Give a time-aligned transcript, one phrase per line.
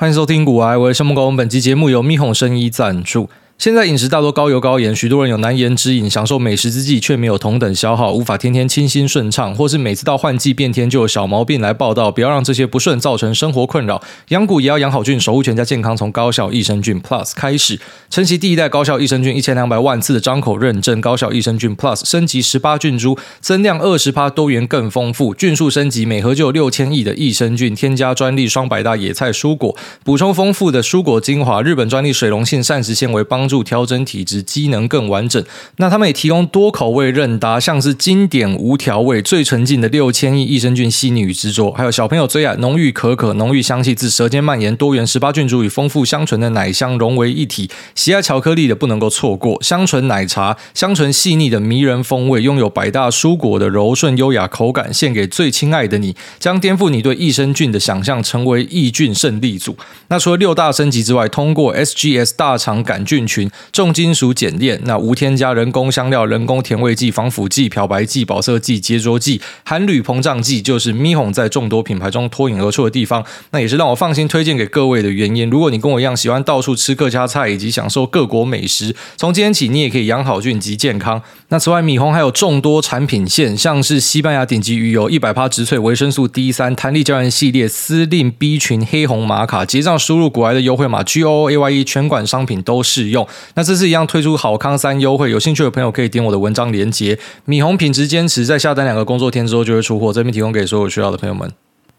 [0.00, 1.34] 欢迎收听股癌，我是木工。
[1.34, 3.28] 本期节目由蜜哄生医赞助。
[3.58, 12.12] 现在饮食大多高油高盐，许多人有难言之隐，享受美食之际却没有同等消耗，无法天天清新顺畅，或是每次到换季变天就有小毛病来报道。
[12.12, 14.00] 不要让这些不顺造成生活困扰。
[14.28, 17.80] 养股也要养好菌，守护全家健康，从高效益生菌 Plus 开始。
[18.08, 33.47] 晨曦第一代高效益生菌一千两百万次的张口认证，高效益生菌 Plus 升级十八菌株，增量二十趴，多元更丰富，菌数升级，每盒就有六千亿的益生菌，添加专利双百大野菜蔬果，补充丰富的蔬果精华，日本专利水溶性膳食纤维帮。
[33.48, 35.42] 助调整体质，机能更完整。
[35.78, 47.70] 那他们也提供多口味任搭，像是经典无调味、最纯净的六千亿益生菌细腻与执着，还有小朋友最爱浓郁可可、浓郁香气自舌尖蔓延，多元十八菌株与丰富香醇的奶香融为一体。
[47.94, 59.76] 喜爱巧克力的不能够错过香醇奶茶，香醇细腻的迷人风味，拥有百大蔬果的柔顺优雅口感，献给最亲爱的你，将颠覆你对益生菌的想象，成为益菌胜利组。
[60.08, 63.37] 那除了六大升级之外，通过 SGS 大肠杆菌群。
[63.72, 73.24] 重金属碱链，那无添加人工香料、人工甜味剂、防腐剂、漂白剂、保色剂、结着剂、含铝膨胀剂，就是咪哄在众多品牌中脱颖而出的地方。
[73.50, 75.50] 那也是让我放心推荐给各位的原因。
[75.50, 81.22] 如果你跟我一样喜欢到处吃各家菜，以及享受各国美食，从今天起你也可以养好菌及健康。
[81.50, 93.27] 那此外，米红还有众多产品线，像是西班牙顶级鱼油、一百趴植萃维生素 D 三、弹力胶原系列、司令 B 群、黑红玛卡，结账输入股癌的优惠码 G O O A Y E，全馆商品都适用。
[93.54, 97.18] 那这次一样推出好康三优惠，有兴趣的朋友可以点我的文章连接。
[97.44, 101.50] 米红品质坚持，在下单两个工作天之后就会出货，这边提供给所有需要的朋友们。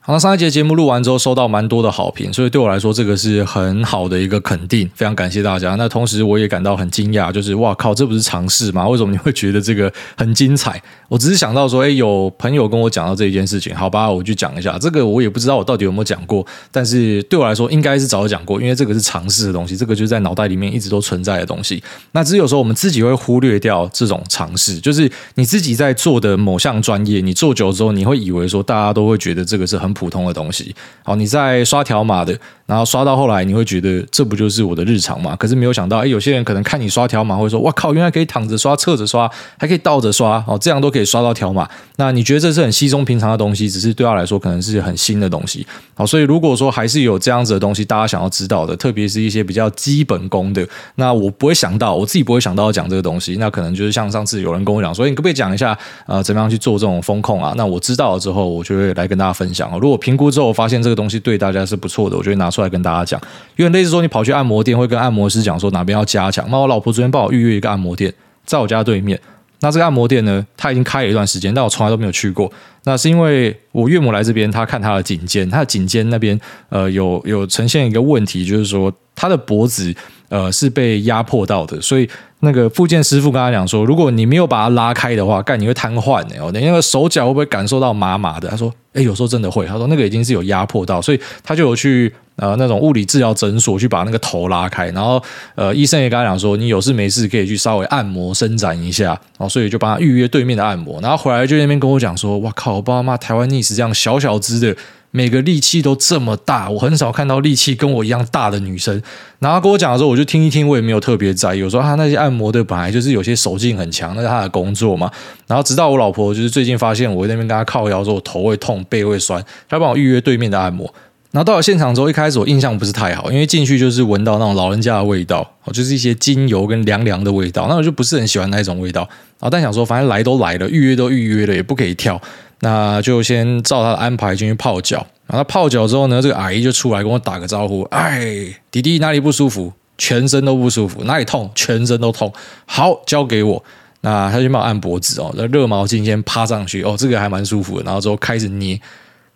[0.02, 5.76] 好，那上一节节目录完之后，收到蛮多的好评，所以对我来说，这个是很好的一个肯定，非常感谢大家。
[5.76, 8.88] 那同时，我也感到很惊讶，就是哇靠，这不是尝试吗？
[8.88, 10.82] 为什么你会觉得这个很精彩？
[11.10, 14.78] 我只是想到说，哎，有朋友跟我讲到这一件事情，好吧，我就讲一下。
[14.80, 21.84] 这个我也不知道我到底有没有讲过，但是对我来说，应该是早就讲过，因为这个是尝试的东西，这个就是在脑袋里面一直都存在的东西。
[22.14, 32.38] 那只有时候我们自己会忽略掉这种尝试，就是你自己在做的某项专业，你做久了之后，你会以为说大家都会觉得这个是很很普通的东西，好，你在刷条码的，
[32.70, 35.36] 然后刷到后来，你会觉得这不就是我的日常吗？
[35.36, 41.68] 可是没有想到，哎，有些人可能看你刷条码，会说，哇靠，原来可以躺着刷、侧着刷，还可以倒着刷，哦，这样都可以刷到条码。
[41.98, 45.68] 那你觉得这是很稀松平常的东西，只是对他来说可能是很新的东西。
[45.94, 50.66] 好，所以如果说还是有这样子的东西，大家想要知道的，特别是一些比较基本功的，
[50.96, 53.36] 那我不会想到，我自己不会想到要讲这个东西。
[53.40, 57.52] 那可能就是像上次有人跟我讲说，你可不可以讲一下，呃，怎么样去做这种风控啊？
[57.58, 59.70] 那我知道了之后，我就会来跟大家分享。
[59.82, 60.30] 如果评估。
[60.30, 63.20] 之后发现这个东西对大家是不错的，我就会拿出出来跟大家讲。
[63.56, 66.46] 因为类似说你跑去按摩店，会跟按摩师讲说哪边要加强。
[66.52, 68.14] 那我老婆昨天帮我预约一个按摩店，
[68.46, 69.20] 在我家对面。
[69.62, 72.50] 那这个按摩店呢，他已经开了一段时间，但我从来都没有去过。
[72.86, 76.40] 那是因为我岳母来这边，他看他的颈肩，他的颈肩那边
[76.70, 79.94] 呃有有呈现一个问题，就是说他的脖子
[80.30, 82.10] 呃是被压迫到的，所以。
[82.42, 86.50] 那个复健师傅跟他讲说，如果你没有把它拉开的话，干你会瘫痪的哦。
[86.54, 88.48] 你那个手脚会不会感受到麻麻的？
[88.48, 89.66] 他说，诶，有时候真的会。
[89.66, 94.88] 他说那个已经是有压迫到，所以他就有去呃那种物理治疗诊所去把那个头拉开。
[94.92, 95.22] 然后
[95.56, 99.08] 呃医生也跟他讲说，你有事没事可以去稍微按摩伸展一下。
[99.08, 101.02] 然后所以就帮他预约对面的按摩。
[101.02, 104.74] 然后回来就那边跟我讲说，哇靠，我爸妈台湾逆死这样小小只的。
[105.12, 109.02] 每个力气都这么大，我很少看到力气跟我一样大的女生。
[109.40, 111.60] 然后跟我讲的时候，我就听一听，我也没有特别在意。
[111.60, 115.10] 有时候他那些按摩的本来就是有些手劲很强，那是他的工作嘛。
[115.48, 120.94] 然后直到我老婆就是最近发现我在那边跟她靠腰之后，我头会痛，背会酸，她帮我预约对面的按摩。
[121.32, 129.02] 然后到了现场之后，一开始我印象不是太好，因为进去就是闻到那种老人家的味道，就是一些精油跟凉凉的味道，那我就不是很喜欢那一种味道。
[129.02, 132.20] 然后但想说，反正来都来了，预约都预约了，也不可以跳。
[132.62, 139.72] 那就先照他的安排进去泡脚，然后泡脚之后呢，这个阿姨就出来跟我打个招呼，哎，弟弟哪里不舒服？
[139.98, 141.52] 全身都不舒服，哪里痛？
[141.54, 142.34] 全身都痛。
[142.66, 143.62] 好，交给我。
[144.02, 147.84] 那他就帮我按脖子哦，那热毛巾先趴上去哦，这个还蛮舒服的。
[147.84, 148.80] 然后之后开始捏，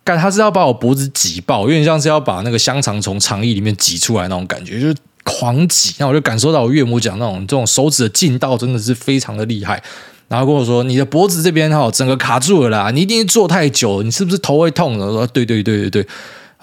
[0.04, 4.94] 干他是要把我脖子挤爆，有点像是要把那个香肠从肠衣里面挤出来那种感觉，就是
[5.24, 5.94] 狂挤。
[5.98, 9.82] 那我就感受到我岳母讲那种这种手指的劲道真的是非常的厉害。
[10.28, 12.90] 然后跟我说：“你的脖子这边哈，整个卡住了啦！
[12.90, 16.06] 你一定是坐太久了，你是不是头会痛？”我说：“对对对对对。”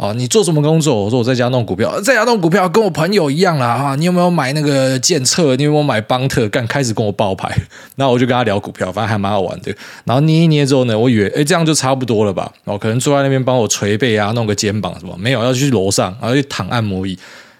[0.01, 1.03] 啊，你做什么工作？
[1.03, 3.77] 我说我在家弄股票，在家弄股票跟我朋友一样啦！
[3.77, 5.55] 哈，你有没有买那个建策？
[5.55, 6.49] 你有没有买邦特？
[6.49, 7.55] 干开始跟我报牌，
[7.95, 9.71] 然后我就跟他聊股票，反正还蛮好玩的。
[10.03, 12.51] 然后捏一捏之后呢，我以为哎这样就差不多了吧？
[12.63, 15.15] 哦，可能坐在那边帮我捶背啊，弄个肩膀什么？
[15.19, 17.15] 没有，要去楼上，然后去躺按摩椅，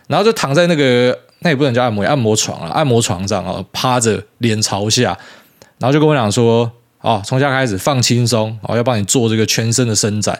[0.07, 5.15] 然后就躺在那个那也不能叫按摩椅，按摩床啊，按摩床上啊，趴着脸朝下。
[5.77, 6.71] 然后就跟我讲说，
[7.01, 10.39] 哦，从下开始放轻松，哦，要帮你做这个全身的伸展。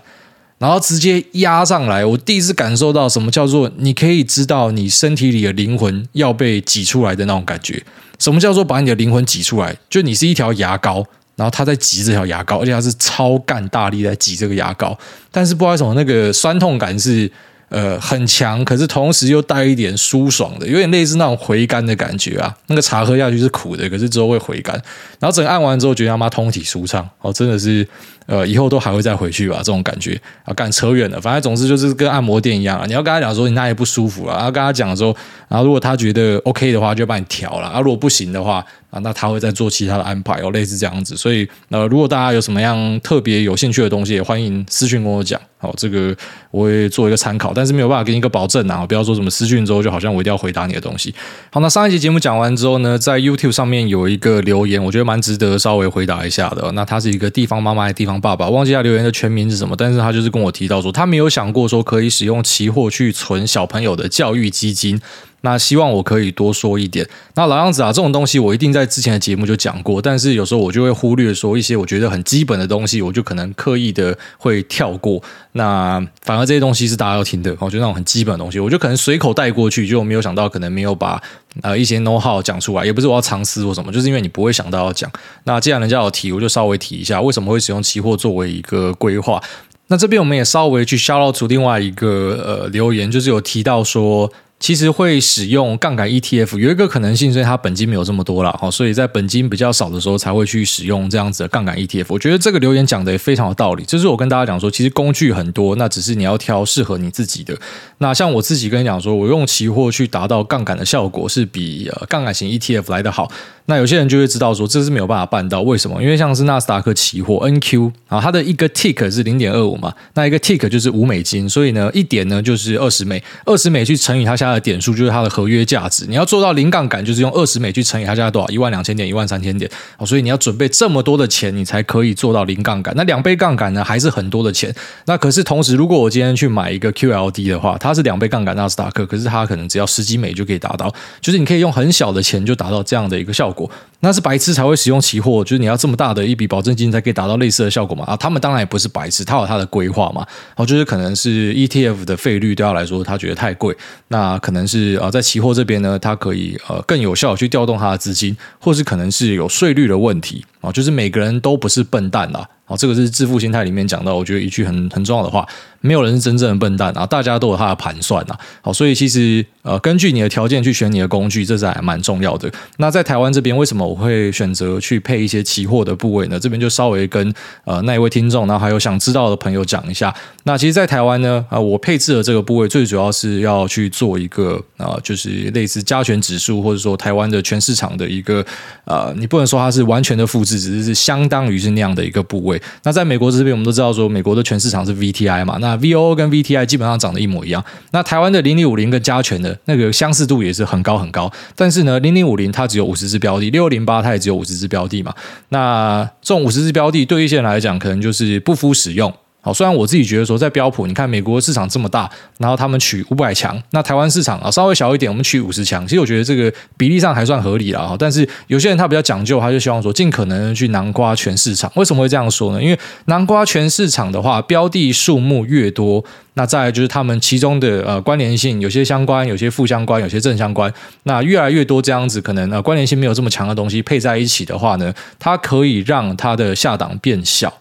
[0.61, 2.05] 然后直接压上来。
[2.05, 7.83] 我第一次感受到什么叫做你可以知道你身体里的灵魂要被挤出来的那种感觉。
[8.19, 9.75] 什么叫做把你的灵魂挤出来？
[9.89, 11.03] 就你是一条牙膏，
[11.35, 14.95] 然后他在挤这条牙膏，而且他是超干大力在挤这个牙膏，
[15.31, 17.31] 但是不知道为什么那个酸痛感是。
[17.71, 22.53] 呃，很强，可是同时又带一点舒爽的，有点类似那种回甘的感觉啊。
[22.67, 24.75] 那个茶喝下去是苦的，可是之后会回甘。
[25.21, 27.87] 然后整个按完之后，觉得他妈通体舒畅哦，真的是
[28.27, 30.53] 呃，以后都还会再回去吧，这种感觉啊。
[30.53, 32.85] 干扯远了，反正总之就是跟按摩店一样啊。
[32.85, 35.15] 你要跟他讲说你哪里不舒服了，然后跟他讲说，
[35.47, 37.79] 然后如果他觉得 OK 的话，就帮你调了啊。
[37.79, 41.15] 如果不行的话啊，那他会再做其他的安排哦，类似这样子。
[41.15, 45.39] 所以呃，如果大家有什么样特别有兴趣的东西，也欢迎私讯跟我讲。
[45.57, 46.15] 好，这个
[46.49, 48.83] 我会做一个参考，但是没有办法给你一个保证啊！
[48.83, 51.13] 不要说什么私讯之后就好像我一定要回答你的东西。
[51.51, 56.71] 好，那上一集节目讲完之后呢，在 YouTube 上面有一个留言，我觉得蛮值得稍微回答一下的。
[56.71, 65.01] 那他是一个地方妈妈的、地方爸爸，忘记他留言的全名是什么，但是他就是跟我提到说，他没有想过说可以使用期货去存小朋友的教育基金。
[65.43, 67.03] 那希望我可以多说一点。
[67.33, 75.19] 那老样子啊，这种东西我一定在之前的节目就讲过，但是有时候我就会忽略说一些我觉得很基本的东西，我就可能刻意的会跳过。
[75.53, 81.19] 那反而这些东西是大家要听的，我觉得那种很基本的东西，我就可能随口带过去，就没有想到可能没有把
[81.61, 85.11] 呃一些 know how 讲出来，也不是我要藏私或什么，就是因为你不会想到要讲。
[85.43, 89.41] 那既然人家有提，我就稍微提一下，为什么会使用期货作为一个规划。
[89.87, 94.31] 那这边我们也稍微去 shout out 出另外一个呃留言，就是有提到说。
[94.61, 102.05] 其实会使用杠杆 ETF 有一个可能性，所以它本金没有这么多了哈，所以在本金比较少的时候才会去使用这样子的杠杆 ETF。
[102.09, 107.57] 我觉得这个留言讲的也非常有道理，就是我跟大家讲说，其实工具很多，那只是你要挑适合你自己的。
[107.97, 113.31] 那像我自己跟你讲说，我用期货去达到杠杆的效果是比呃杠杆型 ETF 来的好。
[113.71, 116.03] 那有些人就会知道说，这是没有办法办到，为什么？
[116.03, 126.05] 因为像是纳斯达克期货 NQ 啊，它的一个 tick 是零点二五嘛，那一个 tick 就是五美金，所以呢一点呢就是二十美，二十美去乘以它下的点数就是它的合约价值。
[126.05, 129.71] 你要做到零杠杆，就是用二十美去乘以它现在多少一万两千点、一万三千点。
[130.05, 132.93] 所以你要准备这么多的钱，你才可以做到零杠杆。
[132.97, 134.75] 那两倍杠杆呢，还是很多的钱。
[135.05, 143.60] 那可是同时，如果我今天去买一个 QLD 的话，它是两倍杠杆纳斯达克，可是它可能只要十几美就可以达到，就是你可以用很小的钱就达到这样的一个效果。
[143.61, 148.03] 过，那是白痴才会使用期货，就是你要这么大的一笔保证金才可以达到类似的效果嘛？
[148.05, 150.25] 啊，他们当然也不是白痴，他有他的规划嘛。
[150.55, 153.75] 哦，就是可能是 ETF 的费率对他来说，他觉得太贵。
[154.09, 160.71] 那可能是啊，在期货这边呢，他可以呃更有效的去调动他的资金，或是可能是有税率的问题啊。
[160.71, 162.47] 就是每个人都不是笨蛋啦。
[162.65, 165.45] 啊，这个是致富心态里面讲到，我觉得一句很很重要的话。
[165.81, 168.37] 没有人是真正的笨蛋啊，大家都有他的盘算呐。
[168.61, 172.49] 好，所以其实呃，根据你的条件去选你的工具，这是还蛮重要的。
[172.77, 176.39] 那在台湾这边，为什么我会选择去配一些期货的部位呢？
[176.39, 177.33] 这边就稍微跟
[177.65, 180.13] 呃那一位听众，然后还有想知道的朋友讲一下。
[180.45, 188.43] 那其实，在台湾呢，啊、呃，我配置的这个部位最主要是要去做一个啊、呃，就是类似加权指数，或者说台湾的全市场的一个
[188.85, 192.61] 呃，你不能说它是完全的复制，只是是相当于是那样的一个部位。
[192.83, 197.63] 那在美国这边，我们都知道说，美国的全市场是 VTI 嘛，那 VOO 跟 VTI 基本上长得一模一样。
[197.91, 201.31] 那台湾的零零五零跟加权的那个相似度也是很高很高。
[201.55, 205.13] 但是呢，零零五零它只有五十只标的，六零八它也只有五十只标的嘛。
[205.49, 209.13] 那这种五十只标的对一些人来讲，可能就是不敷使用。
[209.43, 212.07] 好，虽然我自己觉得说，在标普，你看美国市场这么大，
[212.37, 217.95] 然后他们取五百强，那台湾市场啊稍微小一点，我们取五十强，其实我觉得这个比例上还算合理了。
[217.97, 221.71] 但是有些人他比较讲究，他就希望说尽可能去囊瓜全市场。
[221.75, 222.61] 为什么会这样说呢？
[222.61, 226.05] 因为囊瓜全市场的话，标的数目越多，
[226.35, 230.71] 那再来就是他们其中的呃关联性，有些相关，有些负相关，有些正相关。
[231.03, 237.51] 那越来越多这样子，可能呃关联性没有这么强的东西配在一起的话呢，它可以让它的下档变小。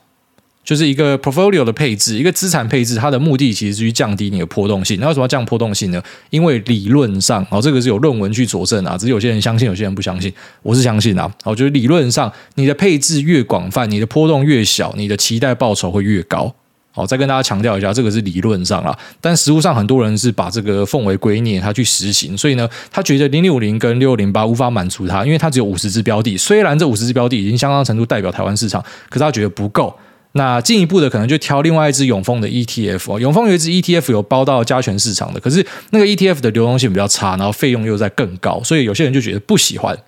[0.63, 5.01] 就是一个 portfolio 的配置，一个资产配置，它的目的其实是去降低你的波动性。
[5.01, 6.01] 那为什么要降波动性呢？
[6.29, 10.33] 因为理论上，哦，这个是有论文去佐证啊，只是有些人相信，有些人不相信。
[10.63, 16.55] 我是相信啊，我觉得理论上，你的配置越广泛，你的波动越小，你的期待报酬会越高。
[16.93, 29.97] 好，再跟大家强调一下，这个是理论上啦，但实务上很多人是把这个奉为圭臬，他去实行，所以呢，他觉得零六零跟六零八无法满足他，因为他只有五十只标的，虽然这五十只标的已经相当程度代表台湾市场，可是他觉得不够。
[30.33, 39.99] 那进一步的可能就挑另外一只永丰的 ETF 哦，永丰有一只 ETF 有包到加权市场的，可是那个 ETF 的流动性比较差，然后费用又在更高，所以有些人就觉得不喜欢。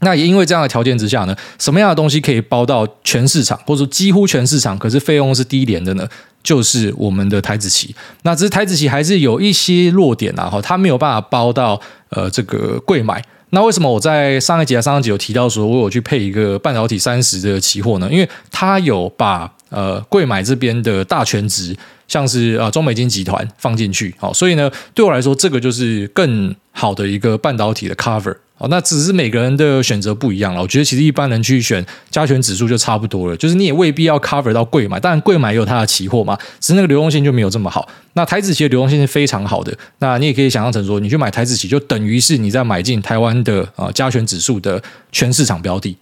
[0.00, 6.08] 那也因为这样的条件之下呢，什么样的东西可以包到全市场，或者说几乎全市场，可是费用是低廉的呢？
[6.42, 7.94] 就是我们的台子期。
[8.22, 13.22] 那只是台子期还是有一些弱点啊，哈，它没有办法包到呃这个柜买。
[13.54, 18.08] 那为什么我在上一集啊、上一集有提到说，我有去配一个半导体三十的期货呢？
[18.10, 21.76] 因为它有把呃贵买这边的大全值，
[22.06, 28.36] 像是呃中美金集团放进去，好，所以呢，对我来说，这个就是更好的一个半导体的 cover。
[28.58, 30.62] 哦，那只是每个人的选择不一样了。
[30.62, 37.88] 我觉得其实一般人去选加权指数就差不多了，就是你也未必要 cover 到贵买，当然贵买也有它的期货嘛，只是那个流动性就没有这么好。
[38.12, 45.96] 那台指期的流动性是非常好的，那你也可以想象成说，你去买台指期，就等于是你在买进台湾的啊加权指数的全市场标的。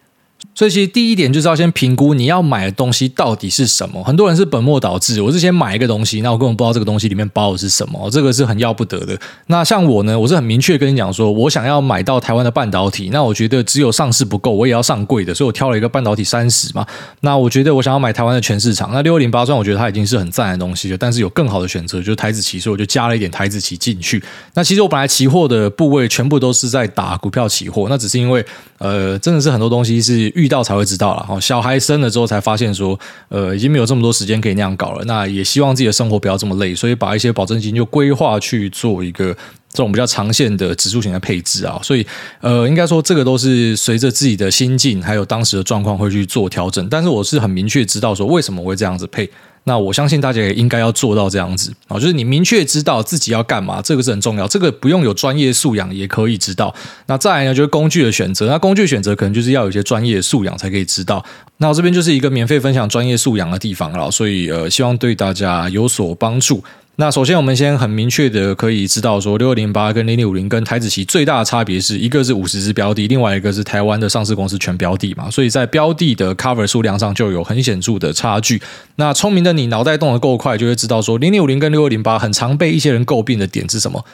[0.54, 4.02] 所以其实第一点就是要先评估你要买的东西到底是什么。
[4.04, 9.18] 很多人是本末倒置，我是先买一个东西，那我根本不知道这个东西里面包的是什么，这个是很要不得的。
[9.46, 16.86] 那像我呢，我是很明确跟你讲说，我想要买到台湾的半导体，那我觉得只有上市不够，我也要上柜的，所以我挑了一个半导体三十嘛。
[17.20, 24.22] 那我觉得我想要买台湾的全市场，那六零八虽然我觉得它已经是很赞的东西了，但是有更好的选择，就是台子期，所以我就加了一点台子期进去。
[24.54, 28.44] 那其实我本来期货的部位全部都是在打股票期货，那只是因为
[28.78, 31.14] 呃，真的是很多东西是遇到才会知道。
[31.14, 31.22] 了。
[31.22, 35.04] 哈，小孩生了之后才发现说，呃，已经没有这么多时间可以那样搞了。
[35.04, 39.32] 那也希望自己的生活不要这么累，所以把一些保证金就规划去做一个
[39.72, 41.80] 这种比较长线的指数型的配置啊。
[41.82, 42.06] 所以，
[42.40, 46.88] 呃，应该说这个都是随着自己的心境还有当时的状况会去做调整。
[46.88, 49.28] 但是我是很明确知道说，为什么会这样子配。
[49.64, 54.48] 那我相信大家也应该要做到这样子啊，就是你明确知道自己要干嘛，这个是很重要。
[54.48, 56.74] 这个不用有专业素养也可以知道。
[57.06, 58.46] 那再来呢，就是工具的选择。
[58.46, 61.24] 那工具选择可能就是要有一些专业素养才可以知道。
[61.58, 66.64] 那我这边就是一个免费分享专业素养的地方了，所以呃，希望对大家有所帮助。
[67.00, 78.60] 那首先，我们先很明确的可以知道说，六二零八跟零零五零跟台子期最大的差别是一个是五十只标的，另外一个是台湾的上市公司全标的嘛，所以在标的的 cover 数量上就有很显著的差距。
[78.96, 84.04] 那聪明的你脑袋动得够快，就会知道说，零零五零跟六二零八很常被一些人诟病的点是什么？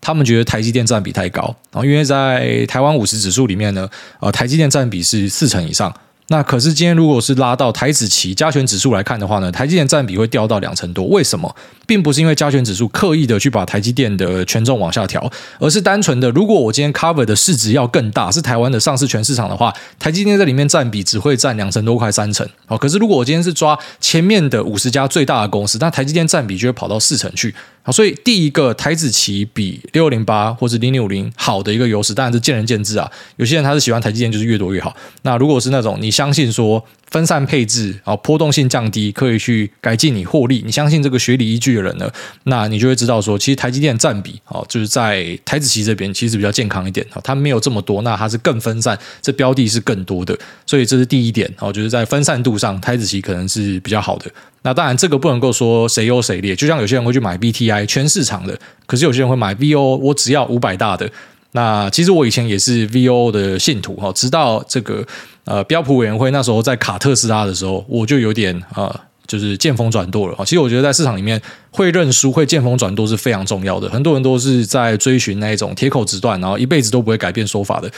[0.00, 3.86] 他们觉得台积电占比太高，然后因为在台湾五十指数里面呢，
[4.20, 5.94] 呃，台积电占比是四成以上。
[6.32, 11.04] 那可是今天如果是拉到台指期加权指数来看的话呢，台积电占比会掉到两成多。
[11.06, 11.52] 为什么？
[11.88, 22.48] 并不是因为加权指数刻意的去把台积电的权重往下调，而是单纯的，如果我今天 cover 的市值要更大，是台湾的上市全市场的话，台积电在里面占比只会占两成多，快三成。
[22.66, 27.52] 好，可是如果我今天是抓前面的五十家最大的公司，那台积电占比就会跑到四成去。
[27.82, 33.10] 好，所以第一个台指期比六零八或是零零五零好的一个优势，当然是见仁见智啊。
[33.36, 34.94] 有些人他是喜欢台积电，就是越多越好。
[35.22, 42.10] 那如果是那种你相信说分散配置啊，波动性降低，可以去改进你获利，你相信这个学理依据的人呢，
[42.44, 54.30] 那你就会知道说，其实台积电占比啊，就是在台指期这边其实比较健康一点啊，它没有这么多，那它是更分散，这标的是更多的，所以这是第一点啊，就是在分散度上，台指期可能是比较好的。
[54.62, 61.10] 那当然，这个不能够说谁优谁劣，就像有些人会去买 BTI 全市场的，可是有些人会买 VO，我只要五百大的。
[61.52, 65.04] 那其实我以前也是 VO 的信徒哈，直到这个
[65.44, 70.36] 呃标普委员会那时候在卡特斯拉的时候，我就有点啊、呃，就是见风转舵了。
[70.44, 71.40] 其实我觉得在市场里面
[71.70, 73.88] 会认输、会见风转舵是非常重要的。
[73.88, 77.90] 很多人都是在追寻那一种铁口直断，然后一辈子都不会改变说法的。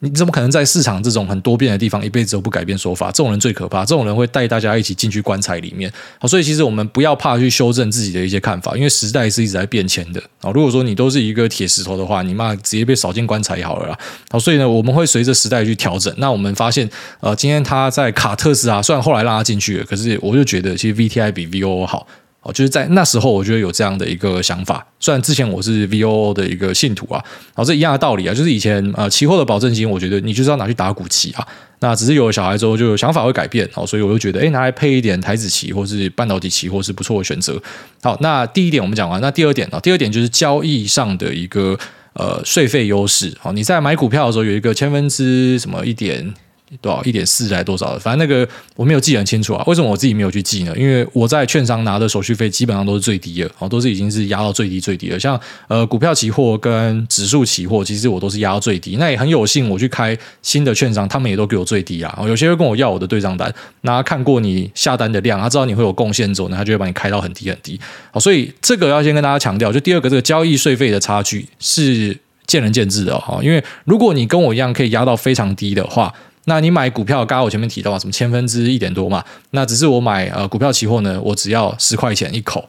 [0.00, 3.08] 你怎么可能在市场这种很多变的地方一辈子都不改变说法？
[3.08, 5.92] 这种人最可怕，这种人会带大家一起进去棺材里面。
[6.20, 10.22] 好，所以其实我们不要怕去修正自己的一些看法，因为时代是一直在变迁的。
[10.40, 13.98] 啊，如果说你都是一个铁石头的话，你妈直接被扫进棺材也好了啦。
[14.30, 16.14] 好，所以呢，我们会随着时代去调整。
[16.18, 16.88] 那我们发现，
[17.18, 22.06] 呃，今天他在卡特斯啊，虽然后来让他进去了，可是我就觉得其实 VTI 比 VOO 好。
[22.52, 24.86] 就是在那时候，我觉得有这样的一个想法。
[25.00, 31.46] 虽然之前我是 VOO 的一个信徒啊，然后这一样的道理啊，就是以前呃期货的保证金，我觉得你就是要拿去打股期啊。
[31.80, 37.60] 那只是有了小孩之后，就有想法会改变哦，所以我就觉得，哎，拿来配一点台子期或是半导体期货是不错的选择。
[38.02, 41.78] 好，那第一点我们讲完，那第二点啊，第二点就是交易上的一个
[42.14, 43.32] 呃税费优势。
[43.38, 46.34] 好，你在买股票的时候有一个千分之什么一点。
[46.80, 47.98] 多少一点四还多少的？
[47.98, 49.64] 反正那个我没有记很清楚啊。
[49.66, 50.74] 为什么我自己没有去记呢？
[50.76, 55.18] 因为我在券商拿的手续费基本上都是最低的，哦，都是已经是压到最低最低的。
[55.18, 58.96] 像呃股票期货跟指数期货，其实我都是压到最低。
[58.96, 62.14] 那也很有幸，我去开新的券商，他们也都给我最低啊。
[62.18, 67.80] 哦有些人跟我要我的对账单，那看过你下单的量，他知道你会有贡献之后呢，他就会把你开到很低很低。
[68.10, 73.38] 好，所以这个要先跟大家强调，就第二个这个交易税费的差距是见仁见智的哈。
[73.42, 76.12] 因为如果你跟我一样可以压到非常低的话，
[76.48, 79.22] 那你买股票，刚刚我前面提到啊，什么千分之一点多嘛？
[79.50, 82.68] 那只是我买呃股票期货呢，我只要十块钱一口，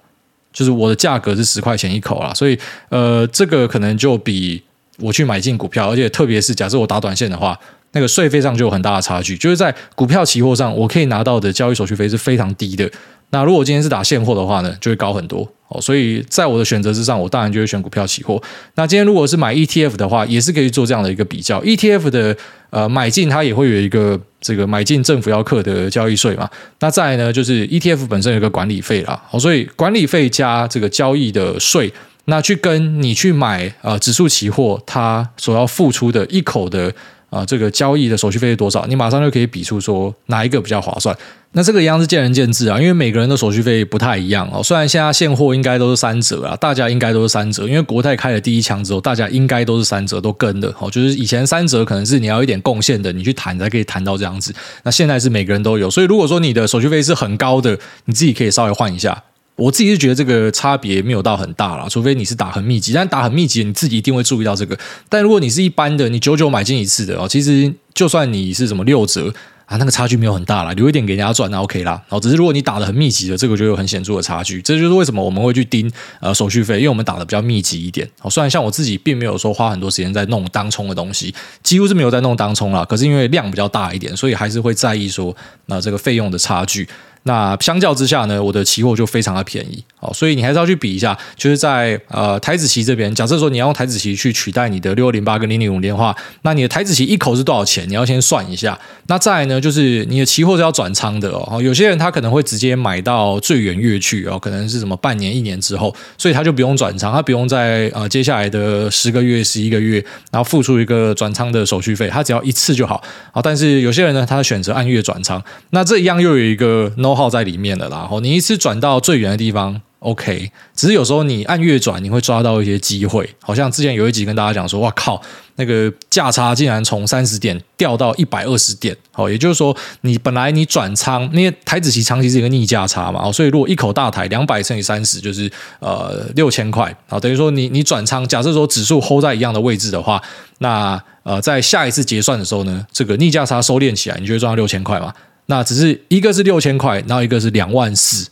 [0.51, 2.33] 就是我的价格是十块钱一口啦。
[2.33, 2.59] 所以
[2.89, 4.62] 呃，这个可能就比
[4.98, 7.57] 我去买进股票，而且特别是假设我打短线的话，
[7.93, 9.38] 那个税费上就有很大的差距。
[9.38, 12.91] 就是在股票期货上，我可以拿到的交易手续费是非常低的。
[13.31, 15.79] 那如果今天是打现货的话呢，就会高很多哦。
[15.79, 18.41] 所以在我的选择之上，我当然就会选股票期货。
[18.75, 21.62] 那今天如果是买 ETF 的话，也是可以做这样的一个比较。
[21.62, 22.36] ETF 的
[22.71, 26.50] 呃买进，它也会有一个这个买进政府要课的交易税嘛。
[26.79, 29.21] 那再呢，就是 ETF 本身有一个管理费啦。
[29.31, 31.93] 哦，所以管理费加这个交易的税，
[32.25, 36.91] 那去跟你去买呃指数期货，它所要付出的一口的。
[37.29, 38.86] 啊，这个交易的手续费是多少？
[38.88, 41.15] 你马上就可以比出说哪一个比较划算。
[41.51, 44.62] 那这个一样是见仁见智啊，因为每个人的手续费不太一样哦。
[44.62, 50.91] 虽然现在现货应该都是三折啊，大家应该都是三折，因为国泰开了第一枪之后，大家应该都是三折都跟的哦。
[50.91, 54.53] 就是以前三折可能是你要一点贡献的，你去谈才可以谈到这样子。
[54.83, 59.24] 那现在是每个人都有，所以如果说你的手续费是很高的，你自己可以稍微换一下。
[59.59, 64.77] 我自己是觉得这个差别没有到很大啦，除非你是打很密集，但打很密集，你自己一定会注意到这个。
[65.09, 69.33] 但如果你是一般的，你九九买进一次的哦，其实就算你是什么六折
[69.65, 72.01] 啊，那个差距没有很大啦，留一点给人家赚，那 OK 啦。
[72.07, 74.61] 哦，只是如果你打的很密集的，这个就有很显著的差距。
[74.61, 78.09] 这就是为什么我们会去盯呃手续费，因为我们打的比较密集一点。
[78.21, 85.35] 哦，虽然像我自己并没有说花很多时间在弄当冲的东西，几乎是没有在弄当冲啦，可是因为量比较大一点，所以还是会在意说
[85.65, 86.87] 那这个费用的差距。
[87.23, 97.88] 那相较之下呢，我的期货就非常的便宜，哦，所以你还是要去比一下，就是在呃台子期这边，假设说你要用台子期去取代你的六二零八跟零零五零的话，那你的台子期一口是多少钱？
[97.89, 98.79] 你要先算一下。
[99.07, 113.03] 那再来呢，就是你的期货是要转仓的哦，有些人他可能会直接买到最远月去哦，可能是什么半年、一年之后，所以他就不用转仓，他不用在呃接下来的十个月、十一个月，然后付出一个转仓的手续费，他只要一次就好。
[113.31, 120.51] 好，但是有些人呢，他选择按月转仓，那这一样又有一个 know 号在里面的啦，然后你一次转到最远的地方，OK。
[120.75, 123.29] 只是有时候你按月转，你会抓到一些机会。
[123.41, 125.21] 好像之前有一集跟大家讲说，哇靠，
[125.55, 128.95] 那个价差竟然从三十点掉到一百二十点。
[129.11, 136.95] 好，也就是说，你本来你转仓，因为台指期长期是一个逆价差嘛，所以如果一口大台两百乘以三十就是呃六千块。
[137.07, 140.21] 好，等于说你你转仓，假设说指数 hold 在一样的位置的话，
[140.59, 145.13] 那呃在下一次结算的时候呢，这个逆价差收敛起来，你就会赚到六千块嘛。
[145.50, 148.29] 那只是一个是六千块，然后一个是两万四，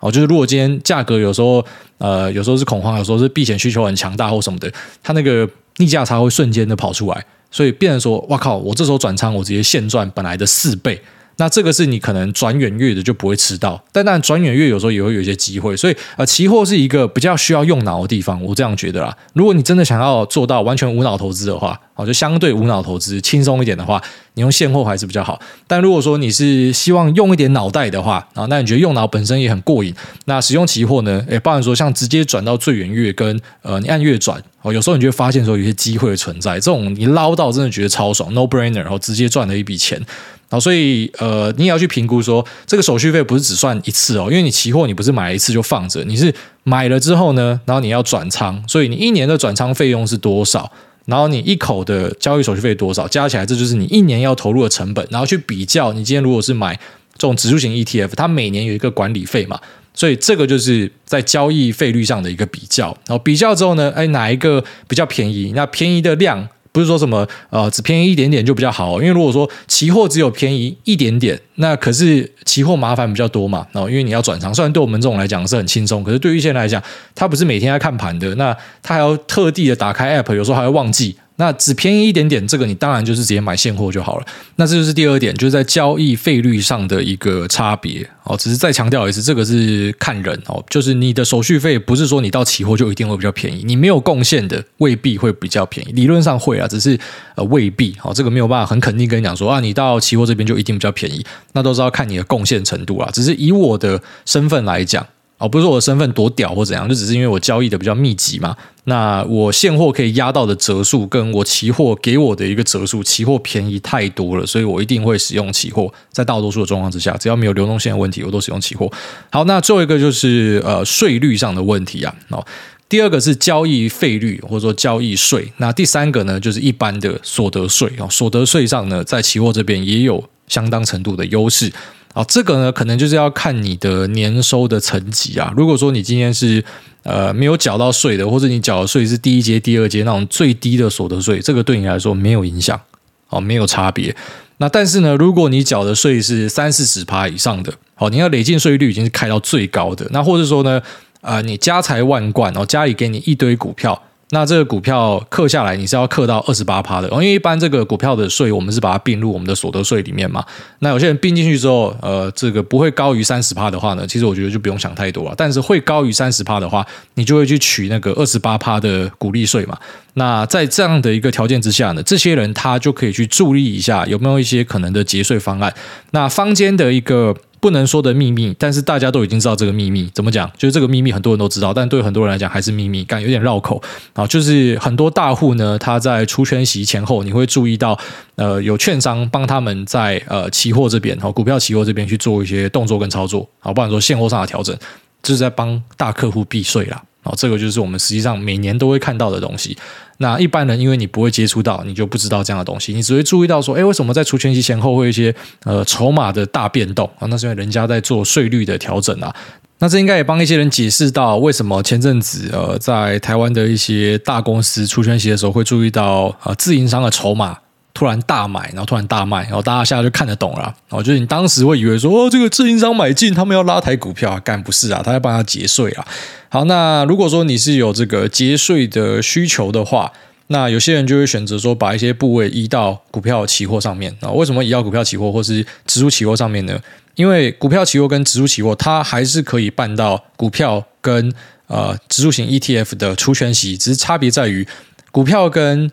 [0.00, 1.64] 哦，就是如果今天价格有时候
[1.96, 4.70] 呃有时候是恐慌，有时候是避险需求很强大或什么的，
[5.02, 5.48] 它那个
[5.78, 11.00] 逆价差会瞬间的跑出来，所以变成说，哇靠，我这时候转仓，我直接现赚本来的四倍。
[11.38, 19.16] 那这个是你可能转远月的就不会吃到，但但转远月有时候也会有一些机会，所以呃，期货是一个比较需要用脑的地方，我这样觉得啦。
[19.34, 24.02] 如果你真的想要做到完全无脑投资的话，哦，就相对无脑投资轻松一点的话，
[24.34, 25.40] 你用现货还是比较好。
[25.66, 31.24] 但如果说你是希望用一点脑袋的话，啊，那你觉得用脑本身也很过瘾，那使用期货呢？
[31.28, 40.00] 诶，包含说像直接转到最远月跟呃你按月转，哦，有时候你就会发现说有些机会的存在，这种你捞到真的觉得超爽，no brainer，然后直接赚了一笔钱。
[40.50, 46.34] 然后，所以呃，你也要去评估说，这个手续费不是只算一次哦，因为你期货你不是买一次就放着，你是
[46.64, 50.72] 买了之后呢，然后你要转仓，所以你一年的转仓费用是多少？
[51.04, 53.06] 然后你一口的交易手续费多少？
[53.08, 56.74] 加起来这就是你一年要投入的成本，然后去比较你今天如果是买
[57.12, 59.60] 这种指数型 ETF，它每年有一个管理费嘛，
[59.92, 62.86] 所以这个就是在交易费率上的一个比较。
[63.06, 65.52] 然后比较之后呢，哎，哪一个比较便宜？
[65.54, 66.48] 那便宜的量。
[66.78, 73.66] 不是说什么呃只便宜一点点就比较好，因为如果说期货只有便宜一点点，那可是期货麻烦比较多嘛。
[73.72, 76.80] 然后因为你要转仓，虽然对我们这种来讲是很轻松，可是对于一些人来讲，
[77.16, 81.16] 他不是每天要看盘的，那他还要特地的打开 App，有时候还会忘记。
[81.40, 84.26] 那只便宜一点点，这个你当然就是直接买现货就好了。
[84.56, 88.36] 那这就是第二点，就是在交易费率上的一个差别哦。
[88.36, 95.92] 只是再强调一次，这个是看人哦，就是你的手续费不是说你到期货就一定会比较便宜，你没有贡献的未必会比较便宜。
[95.92, 96.98] 理论上会啊，只是
[97.36, 103.08] 呃未必哦，这个没有办法很肯定跟你讲说啊，你到期货这边就一定比较便宜，那都是要看你的贡献程度啊。
[103.12, 105.06] 只是以我的身份来讲。
[105.38, 108.56] 哦，不是说我的身份多屌或怎样，就只是因为我交易的比较密集嘛。
[108.84, 115.92] 那我现货可以压到的折数，跟我期货给我的一个折数，期货便宜太多了，所以我一定会使用期货。
[116.10, 118.90] 在大多数的状况之下，只要没有流动性的问题，我都使用期货。
[119.30, 122.12] 好，那最后一个就是呃税率上的问题啊。
[122.30, 122.44] 哦，
[122.88, 125.52] 第二个是交易费率或者说交易税。
[125.58, 128.08] 那第三个呢，就是一般的所得税哦。
[128.10, 131.70] 所得税上呢，在期货这边也有相当程度的优势。
[132.18, 135.54] 啊，这个呢，可能就是要看你的年收的层级啊。
[135.56, 136.64] 如果说你今天是
[137.04, 142.80] 呃没有缴到税的，或者你缴的税是第一阶、第二阶那种最低的所得税，这个对你来说没有影响，
[143.28, 144.16] 哦，没有差别。
[144.56, 150.04] 那但是呢，如果你缴的税是三四十趴以上的，哦，你要累进税率已经是开到最高的。
[150.10, 150.82] 那或者说呢，
[151.20, 160.44] 啊、呃，你家财万贯，哦，家里给你一堆股票，那这个股票刻下来，你是要刻到二十八趴的，因为一般这个股票的税，我们是把它并入我们的所得税里面嘛。
[160.80, 165.34] 那有些人并进去之后，呃，这个不会高于三十趴的话呢，其实我觉得就不用想太多了。
[165.36, 169.78] 但是会高于三十趴的话，你就会去取那个二十八趴的股利税嘛。
[170.14, 175.72] 那在这样的一个条件之下呢，这些人他就可以去注意一下有没有一些可能的节税方案。
[176.10, 177.34] 那坊间的一个。
[177.60, 180.10] 不能说的秘密，但是大家都已经知道这个秘密。
[180.14, 180.50] 怎么讲？
[180.56, 184.26] 就是这个秘密很多人都知道，但对很多人来讲还是秘密，感觉有点绕口啊。
[184.26, 187.98] 就是很多大户呢，他在出圈息前后，你会注意到，
[188.36, 194.76] 呃，有券商帮他们在呃期货这边，股票期货这边去做一些动作跟操作啊，不然说现货上的调整，
[195.22, 197.02] 就是在帮大客户避税啦。
[197.24, 199.76] 啊，这个就是我们实际上每年都会看到的东西。
[200.18, 207.26] 那一般人因为你不会接触到，你就不知道这样的东西，你只会注意到说，哎，为什么在除权息前后会有一些呃筹码的大变动啊？
[207.28, 209.34] 那是因为人家在做税率的调整啊。
[209.78, 217.56] 那这应该也帮一些人解释到为什么前阵子呃在台湾的一些大公司出圈息的时候会注意到呃自营商的筹码。
[217.98, 220.62] 突然大买，然后突然大卖，然后大家现在就看得懂了。
[220.88, 226.06] 然后就是你当时会以为说，哦，这个自营商买进，他们要拉抬股票啊，干不是啊，他要帮他节税啊。
[226.48, 230.12] 好，那如果说你是有这个节税的需求的话，
[230.46, 234.30] 那有些人就会选择说，把一些部位移到股票期货上面啊。
[234.30, 236.78] 为什么移到股票期货或是指数期货上面呢？
[237.16, 241.34] 因为股票期货跟指数期货，它还是可以办到股票跟
[241.66, 244.64] 呃指数型 ETF 的除权息，只是差别在于
[245.10, 245.90] 股票跟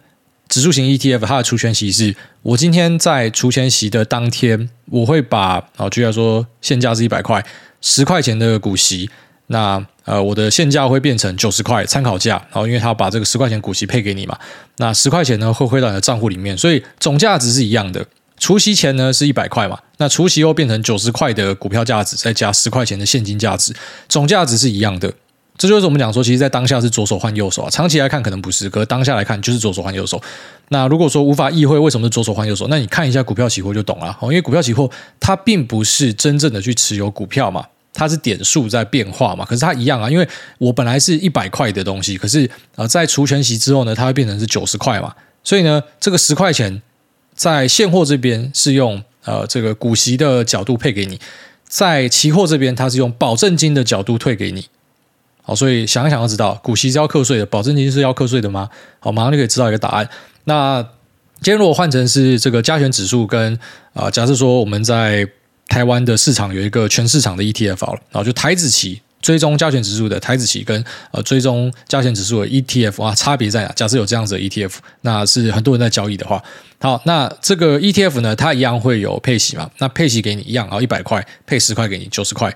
[0.48, 7.44] 指数型 ETF 它的除权息是，我今天在除权息的当天，我会把啊，举例说，现价是一百块，
[7.82, 9.10] 十块钱的股息，
[9.48, 14.38] 那呃，我的现价会变成九十块参考价，然后因为它把这个十块钱股息配给你嘛，
[14.78, 18.06] 那十块钱呢会汇到你的账户里面，所以总价值是一样的，
[18.38, 23.74] 除息前呢是一百块嘛，那除息后变成九十块的股票价值，再加十块钱的现金价值，
[24.08, 25.12] 总价值是一样的。
[25.58, 27.70] 这就是我们讲说，其实，在当下是左手换右手啊。
[27.70, 30.22] 长期来看可能不是，可是当下来看就是左手换右手。
[30.68, 34.24] 那如果说无法意会为什么是左手换右手，那你看一下股票期货就懂了哦。
[34.24, 34.89] 因为股票期货
[35.20, 39.46] 它并不是真正的去持有股票嘛，它是点数在变化嘛。
[39.46, 45.15] 可是它一样啊，因为我本来是一百块的东西，可是呃，在除权息之后呢，它会变成是九十块嘛。
[45.41, 46.82] 所以呢，这个十块钱
[47.34, 51.18] 在现货这边是用呃这个股息的角度配给你，
[51.65, 54.65] 在期货这边它是用保证金的角度退给你。
[55.46, 58.68] 好，所以想一想要知道，股息是要课税的，保证金是要课税的吗？
[59.00, 60.10] 好，马上就可以知道一个答案。
[60.46, 60.82] 那
[61.42, 63.58] 今天如果换成是这个加权指数跟
[63.94, 65.26] 啊、假设说我们在
[65.68, 73.72] 台湾的市场有一个全市场的 ETF 好了，然后就台指期追踪加权指数的台指期跟呃追踪加权指数的 ETF 啊，差别在哪？
[73.74, 76.44] 假设有这样子的 ETF，那是很多人在交易的话，
[76.80, 79.70] 好，那这个 ETF 呢，它一样会有配息嘛？
[79.78, 82.56] 那配息给你一样啊，一百块配十块给你九十块。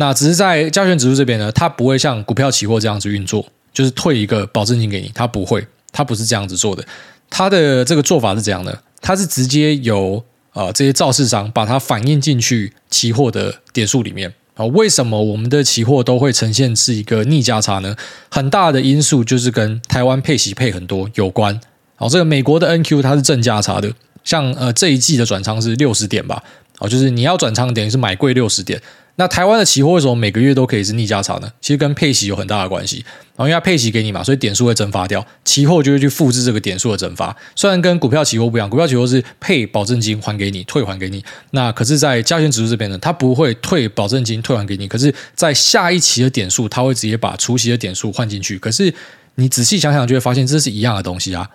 [0.00, 6.84] 那只是在加权指数这边呢，它不会像股票期货这样子运作，就是退一个保证金给你，它不会，它不是这样子做的。
[7.28, 8.80] 它的这个做法是怎样的？
[9.00, 14.64] 它是直接由呃这些造市商把它反映进去期货的点数里面啊。
[14.66, 17.96] 为什么我们的期货都会呈现是一个逆价差呢？
[18.30, 21.60] 很大的因素就是跟台湾配息配很多有关。
[21.96, 26.40] 好，这个美国的 NQ 它是正价差的，像呃这一季的转仓是六十点吧？
[26.78, 28.80] 哦，就是你要转仓等于是买贵六十点。
[29.20, 31.52] 那台湾的期货为什么每个月都可以是逆价差呢？
[31.60, 33.04] 其实跟配息有很大的关系。
[33.34, 37.36] 然后因为它配息给你嘛，所以点数会蒸发掉，期货就会去复制这个点数的蒸发。
[37.56, 41.24] 虽然跟股票期货不一样，股票期货是配保证金还给你，退还给你。
[41.50, 44.86] 那可是，在加权指数这边呢，它不会退保证金，退还给你。
[44.86, 48.56] 可是，在下一期的点数，它会直接把除息的点数换进去。
[48.56, 48.94] 可是
[49.34, 51.50] 你仔细想想，就会发现这是一样的东西啊。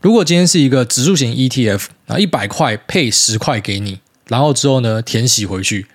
[0.00, 5.86] 如果今天是一个指数型 ETF，啊，一百块配十块给你，然后之后呢，填息回去。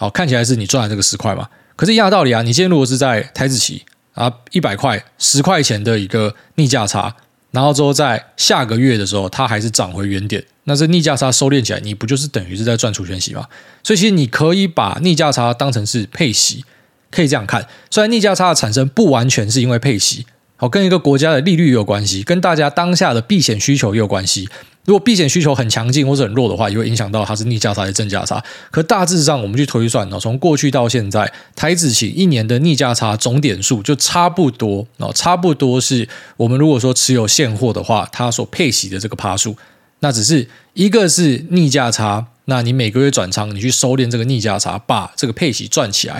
[0.00, 1.48] 好，看起来是你赚了这个十块嘛？
[1.74, 2.40] 可是，一样的道理啊。
[2.42, 3.84] 你今天如果是在台子期
[4.14, 7.16] 啊，一百块十块钱的一个逆价差，
[7.50, 13.46] 然后之后在下个月的时候，它还是涨回原点，那这逆价差收敛起来，你不就是等于是在赚除权息吗？
[13.82, 16.64] 所以，其实你可以把逆价差当成是配息，
[17.10, 17.66] 可以这样看。
[17.90, 24.48] 虽然逆价差的产生不完全是因为配息，好，跟一个国家的利率有关系，跟大家当下的避险需求也有关系。
[24.88, 28.42] 如果避险需求很强劲或者很弱的话，也会影响到它是逆价差还是正价差。
[28.70, 39.54] 可大致上，我们去推算呢，从过去到现在，台指期一年的逆价差总点数就差不多哦，差不多是我们如果说持有现货的话，它所配息的这个趴数。
[40.00, 46.16] 那只是一个是逆价差，那你每个月转仓，你去收敛这个逆价差，把这个配息赚起来；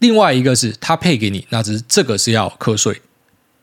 [0.00, 3.00] 另外一个是它配给你，那只是这个是要课税。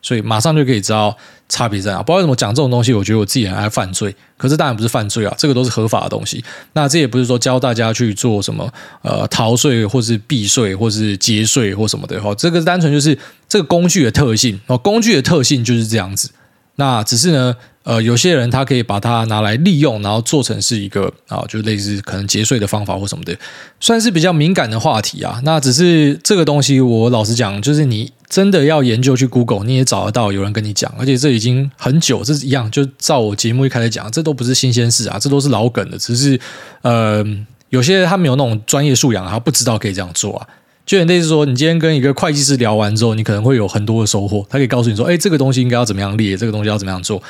[0.02, 1.16] 所以马上就可以知道
[1.48, 2.02] 差别在哪。
[2.02, 4.14] 不知道为什么讲这种东西，我觉得我自己很爱犯罪。
[4.36, 6.44] 可是当然不是犯罪啊，这个都是合法的东西。
[6.74, 12.20] 那这也不是说教大家去做什么呃逃税，或是避税，或是节税或什么的。
[12.22, 14.60] 哈，这个单纯就是这个工具的特性。
[14.66, 16.30] 哦，工具的特性就是这样子。
[16.76, 17.56] 那只是呢，
[17.88, 23.34] 呃，有些人他可以把它拿来利用，然后做成是一个啊，就类似可能节税的方法或什么的，
[23.80, 25.40] 算是比较敏感的话题啊。
[25.42, 36.38] 那只是这个东西，我老实讲，就是你真的要研究去 Google，你也找得到有人跟你讲，而且这已经很久，这一样，就照我节目一开始讲，这都不是新鲜事啊，这都是老梗的，只是
[36.82, 37.24] 呃，
[37.70, 40.46] 有些人他没有那种专业素养，他不知道可以这样做啊。
[40.84, 44.46] 就类似说，你今天跟一个会计师聊完之后，你可能会有很多的收获。
[44.48, 47.22] 他可以告诉你说：“哎，这个东西应该要怎么样列，这个东西要怎么样做，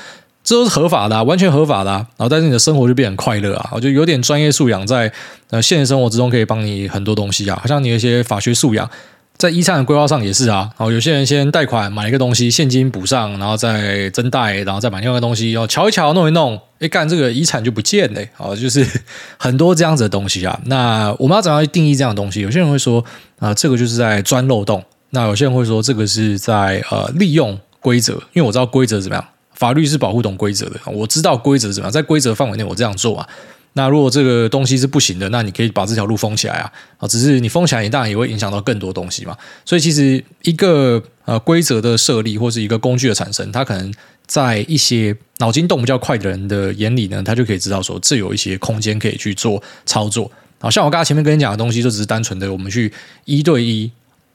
[0.49, 3.69] 这都是合法的，完全合法的啊。”然后，但是你的生活就变很快乐啊。
[3.73, 5.13] 我觉得有点专业素养在
[5.51, 8.89] 呃现实生活之中可以帮你很多东西啊，好像你有一些法学素养。
[9.37, 18.85] 在遗产的规划上也是啊，然后有些人先贷款买一个东西，现金补上，然后再增贷，然后再买另外一个东西，然后乔一瞧，弄一弄，哎，干这个遗产就不见了，啊，就是
[19.37, 20.59] 很多这样子的东西啊。
[20.65, 22.41] 那我们要怎样去定义这样的东西？
[22.41, 23.05] 有些人会说
[23.39, 24.81] 啊，这个就是在钻漏洞；
[25.11, 29.25] 那有些人会说这个是在呃利用规则，因为我知道规则怎么样，
[29.59, 33.29] 法律是保护懂规则的，我知道规则怎么样，在规则范围内我这样做啊。
[33.75, 36.73] 那如果这个东西是不行的，那你可以把这条路封起来啊！
[36.99, 39.37] 啊，只是你封起来，你当然也会影响到更多东西嘛。
[39.65, 43.93] 所以其实一个呃规则的设立，或是一个工具的产生，它可能
[44.27, 50.31] 在一些脑筋动比较快的人的眼里呢，他就可以知道说，这有一些空间可以去做操作。
[50.61, 52.93] 好像我刚才前面跟你讲的东西，就只是单纯的我们去
[53.27, 53.91] 一对一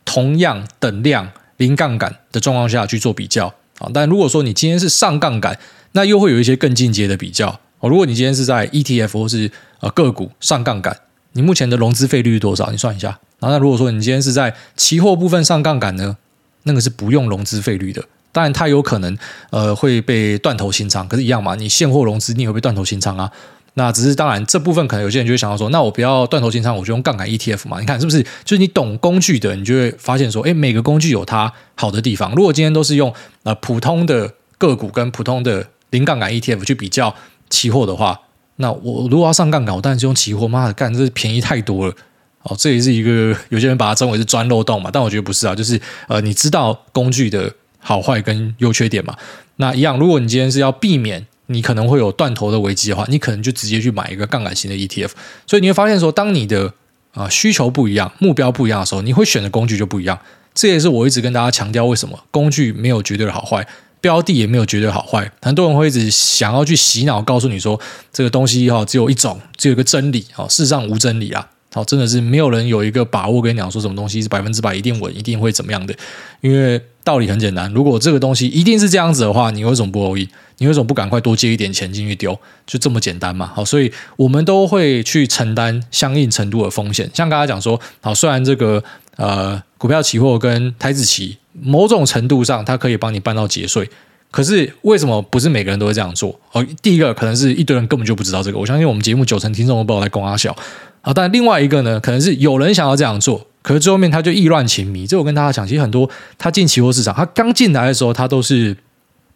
[0.05, 3.89] 同样等量零杠杆的状况下去做比较啊。
[3.93, 5.57] 但如果说你今天是上杠杆，
[5.93, 7.59] 那又会有一些更进阶的比较。
[7.79, 10.97] 哦，如果你今天是在 ETF 或是呃个股上杠杆，
[11.33, 12.71] 你目前的融资费率是多少？
[12.71, 13.19] 你算一下。
[13.39, 16.15] 然后，那如果说你今天是在期货部分上杠杆呢，
[16.63, 18.03] 那个是不用融资费率的。
[18.31, 19.17] 当然，它有可能
[19.49, 23.31] 呃会被断头清仓，可是，一样嘛，你现货融资你也会被断头清仓啊。
[23.75, 27.79] 那只是当然这部分可能有些人就会想到说，那我不要断头清仓，我就用杠杆 ETF 嘛。
[27.79, 28.21] 你看是不是？
[28.43, 32.33] 就是你懂工具的，你就会发现说，哎，每个工具有它好的地方。
[32.35, 37.15] 如果今天都是用呃普通的个股跟普通的零杠杆 ETF 去比较。
[37.49, 38.19] 期货的话，
[38.55, 40.47] 那我如果要上杠杆，我当然是用期货。
[40.47, 41.93] 妈的，干这便宜太多了
[42.41, 42.55] 哦！
[42.57, 49.15] 这也是一个有些人把它称为是钻漏洞嘛，但我觉得不是啊，就是呃，你知道工具的好坏跟优缺点嘛。
[49.57, 55.11] 那一样，如果你今天是要避免你可能会有断头的危机的话，你可能就直接去买一个杠杆型的 ETF。
[55.45, 56.73] 所以你会发现说，当你的
[57.13, 60.19] 啊、需求不一样、目标不一样的时候，你会选的工具就不一样。
[60.55, 63.67] 这也是我一直跟大家强调，为什么工具没有绝对的好坏。
[64.01, 67.79] 标的也没有绝对好坏，很多人会一直想要去洗脑，告诉你说
[68.11, 75.93] 这个东西哈只有一种，只有一个真理，哈，世上无真理啊，好，真的是没有人有一个把握跟你讲说什么东西是百分之百一定稳，一定会怎么样的，
[76.41, 80.27] 因为道理很简单，如果这个东西一定是这样子的话，你为什么不 all in？
[80.59, 82.39] 你为什么不赶快多借一点钱进去丢？
[82.65, 88.83] 就这么简单嘛，好，所以我们都会去承担相应程度的风险，像刚才讲说，好，虽然这个
[89.17, 91.37] 呃股票期货跟台子期。
[91.61, 93.87] 某种程度上，它可以帮你办到节税，
[94.31, 96.39] 可是为什么不是每个人都会这样做？
[96.51, 98.57] 哦，第一个可能是一堆人根本就不知道这个。
[98.57, 100.57] 我相信我们节目九成听众都不知道在供阿小
[101.03, 101.13] 啊。
[101.13, 105.05] 但另外一个呢，可能是有人想要这样做，可是最后面他就意乱情迷。
[105.05, 108.75] 这我跟大家讲，其实很多他进期货市场，他刚进来的时候，他都是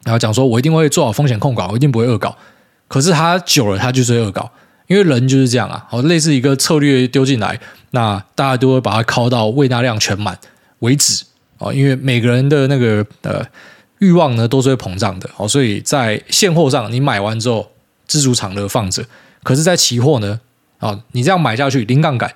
[0.03, 2.35] 然后讲说，我一定会做好风险控管，我一定不会恶搞。
[2.87, 4.49] 可是他久了，他就是恶搞，
[4.87, 5.85] 因为人就是这样啊。
[5.89, 7.59] 好，类似一个策略丢进来，
[7.91, 10.37] 那大家都会把它拷到胃纳量全满
[10.79, 11.23] 为止。
[11.57, 13.43] 哦，因为每个人的那个呃
[13.99, 17.67] 欲望呢，都是会膨胀的哦，所以在现货上你买完之后
[18.07, 19.03] 知足常乐放着，
[19.43, 20.39] 可是，在期货呢，
[20.79, 22.31] 啊，你这样买下去零杠杆，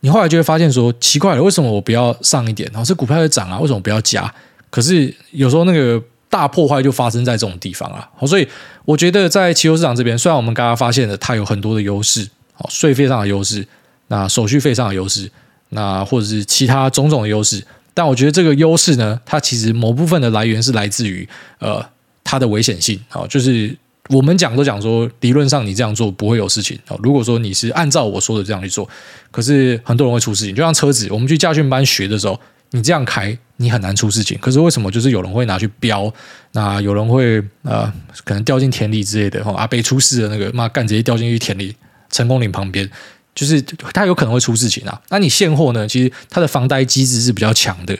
[0.00, 2.68] 你后来就会发现说奇怪了，为什么我不要上一点？
[2.72, 4.32] 然后这股票在涨啊，为什么不要加？
[4.70, 8.46] 可是有时候那个大破坏就发生在这种地方啊，好，所以
[8.84, 12.28] 我觉得在期货市场这边，虽然我们刚刚发现了它有很多的优势，
[12.58, 13.66] 哦，税费上的优势，
[14.08, 15.30] 那手续费上的优势，
[15.70, 17.64] 那或者是其他种种的优势。
[17.94, 21.26] 但我觉得这个优势呢，它其实某部分的来源是来自于
[21.58, 21.82] 呃
[22.22, 23.74] 它的危险性啊，就是
[24.08, 26.96] 我们讲都讲说，理论上你这样做不会有事情啊。
[27.02, 28.88] 如果说你是按照我说的这样去做，
[29.30, 30.54] 可是很多人会出事情。
[30.54, 32.38] 就像车子，我们去驾训班学的时候，
[32.70, 34.38] 你这样开你很难出事情。
[34.40, 36.12] 可是为什么就是有人会拿去飙？
[36.52, 37.92] 那有人会呃
[38.24, 39.52] 可能掉进田里之类的哈？
[39.56, 41.74] 阿北出事的那个妈干直接掉进去田里，
[42.10, 42.88] 成功岭旁边。
[43.34, 43.60] 就是
[43.92, 45.86] 他有可能会出事情啊，那你现货呢？
[45.86, 47.94] 其实它的防呆机制是比较强的，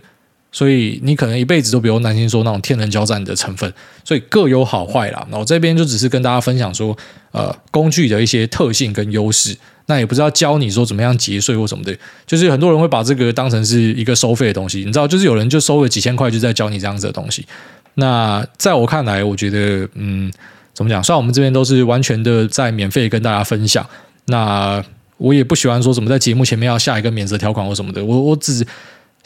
[0.56, 3.70] 所以你可能一辈子都不用担心说那种天人交战的成分，
[4.02, 5.26] 所以各有好坏啦。
[5.30, 6.96] 那我这边就只是跟大家分享说，
[7.30, 11.94] 呃，工具的一些特性跟优势，那也不知道教你说怎么样节税或什么的，
[12.26, 17.44] 就是很多人会把这个当成是一个收费的东西，你知道，就是有人就收个几千块就在教你这样子的东西。
[17.96, 20.32] 那在我看来，我觉得，嗯，
[20.72, 21.04] 怎么讲？
[21.04, 23.86] 虽然我们这边都是完全的在免费跟大家分享，
[24.28, 24.82] 那。
[25.18, 28.62] 我也不喜欢说什么在节目前面要下一个免责条款或什么的，我我只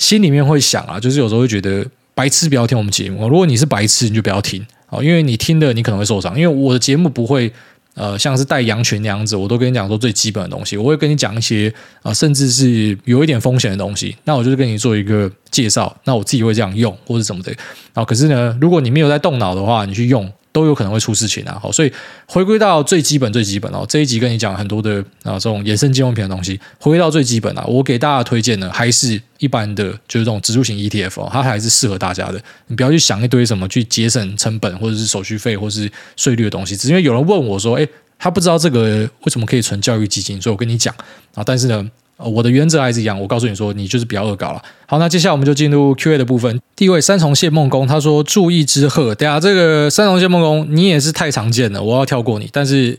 [0.01, 7.53] 心里面会想啊，就是有时候会觉得白痴不要听我们节目，如果你是白痴你就不要听哦，因为你听的你可能会受伤，因为我的节目不会。
[7.95, 10.77] 呃，像是带羊群那样子，我都跟你讲说最基本的东西。
[10.77, 11.71] 我会跟你讲一些
[12.03, 14.17] 啊、甚至是有一点风险的东西。
[14.25, 15.95] 那我就是跟你做一个介绍。
[16.05, 17.53] 那我自己会这样用，或者什么的。
[17.93, 20.33] 啊，可是呢，如果你没有在动脑的话，你去用。
[20.53, 21.59] 都有可能会出事情啊！
[21.63, 21.93] 好，所以
[22.27, 26.59] 回归到最基本、最基本哦，这一集跟你讲很多的啊这种衍生金融品的东西。
[26.79, 32.43] 回归到最基本啊，我给大家推荐的还是一般的，就是这种指数型 ETF 哦，它还是适合大家的。
[32.67, 36.77] 你不要去想一堆什么去节省成本，或者是手续费，或者是税率的东西。
[36.77, 40.95] 只因为有人问我说，诶，他不知道这个为什么可以存教育基金，所以我跟你讲
[41.35, 41.45] 啊。
[41.45, 41.91] 但是呢。
[42.25, 44.63] 我的原则还是一样，我告诉你说，你就是不要恶搞了。
[44.87, 46.61] 好，那接下来我们就进入 Q&A 的部分。
[46.77, 52.49] 第一位三重谢梦工，他说：“注意之贺。”等下这个三重谢梦工，你也是太常见了，我要跳过你。
[52.53, 52.99] 但是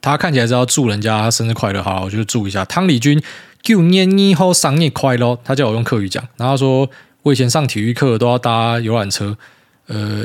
[0.00, 2.64] 他看起来是要祝人家生日快乐，好，我就祝一下。
[2.64, 3.22] 汤礼君，
[3.62, 5.38] 旧年以后生日快乐。
[5.44, 6.88] 他叫我用客语讲，然后他说
[7.22, 9.36] 我以前上体育课都要搭游览车，
[9.86, 10.24] 呃。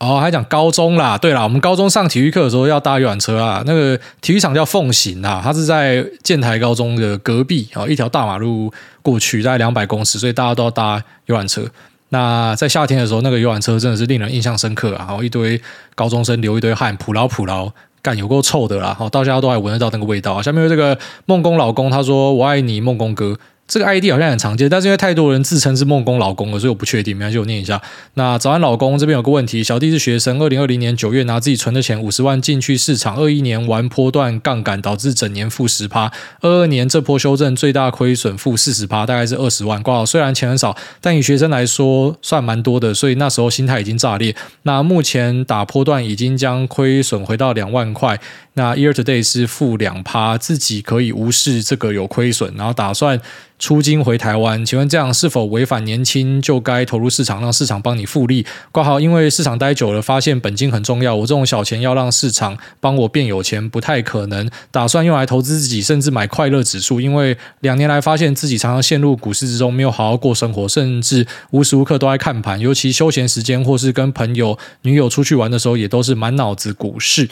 [0.00, 3.62] 哦，还讲高中啦，对啦，我们高中上体育课的时候要搭游览车啊。
[3.66, 11.62] 那个体育场叫凤行啊，它是在建台高中的隔壁啊，一条大马路过去，大概两百公尺，所以大家都要搭游览车。
[12.08, 15.60] 那在夏天的时候，那个游览车真的是令人印象深刻啊，然后一堆
[15.94, 20.42] 高中生流一堆汗，普劳普劳，干有够臭的啦，好，大家都还闻得到那个味道啊。
[20.42, 23.36] 下面有这个梦工老公，他说：“我爱你，梦工哥。”
[23.70, 27.16] 这个 ID 好像很常见，但是因为太多人自称是梦工老公了，所以我不确定。
[27.16, 27.80] 没关系，我念一下。
[28.14, 39.80] 那早安，老公，这边有个问题，小弟是学生，二零二零年九月拿自己存的钱五十万进去市场，二一年玩波段杠杆，导致整年负十趴，二二年这波修正最大亏损负四十趴，大概是二十万。
[39.84, 44.34] 挂号虽然钱很少，但以学生来说算蛮多的，所以那时候心态已经炸裂。
[44.64, 48.18] 那目前打波段已经将亏损回到两万块。
[48.54, 53.18] 那 year Today 是负两趴，自己可以无视这个有亏损，然后打算
[53.60, 54.64] 出金回台湾。
[54.64, 58.44] 请问这样是否违反年轻就该投入市场，让市场帮你复利？
[58.72, 61.14] 挂号，因为市场待久了，发现本金很重要。
[61.14, 64.50] 我这种小钱要让市场帮我变有钱，不太可能。
[64.72, 67.00] 打算用来投资自己，甚至买快乐指数。
[67.00, 72.58] 因为两年来发现自己常常陷入股市之中，没有好好过生活，甚至无时无刻都在看盘。
[72.58, 77.28] 尤其休闲时间或是跟朋友、女友出去玩的时候，也都是满脑子股市。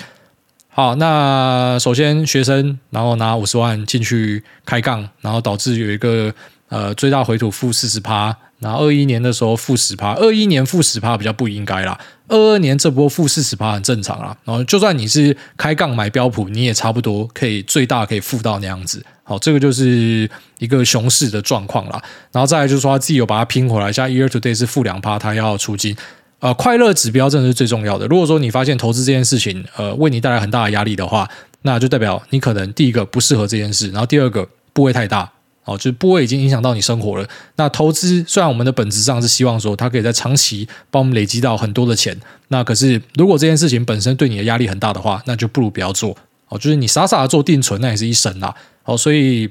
[0.78, 6.32] 好，那首先学生，然后拿五十万进去开杠，然后导致有一个
[6.68, 14.36] 呃最大回吐负四十趴，然后二一年的时候负十趴，二一年负十趴比较不应该啦，二二年这波负四十趴很正常啦。
[14.44, 19.04] 然后就算你是开杠买标普，你也差不多可以最大可以负到那样子。
[19.24, 22.00] 好，这个就是一个熊市的状况啦。
[22.30, 25.96] 然后再来就是说他自己有把它拼回来，像 year to day 是负两趴，他要出金。
[26.40, 28.06] 呃，快乐指标真的是最重要的。
[28.06, 31.28] 如果说你发现投资这件事情，呃，为你带来很大的压力的话，
[31.62, 35.28] 那就代表你可能第一个不适合这件事，然后第二个部位太大，
[35.64, 37.28] 哦，就是部位已经影响到你生活了。
[37.56, 42.16] 那投资虽然我们的本质上是希望说它可以在长期帮我们累积到很多的钱，
[42.48, 46.16] 那可是如果这件事情本身对你的压力很大的话，那就不如不要做。
[46.50, 48.54] 哦，就是你傻傻的做定存，那也是一生啦。
[48.84, 49.50] 哦，所以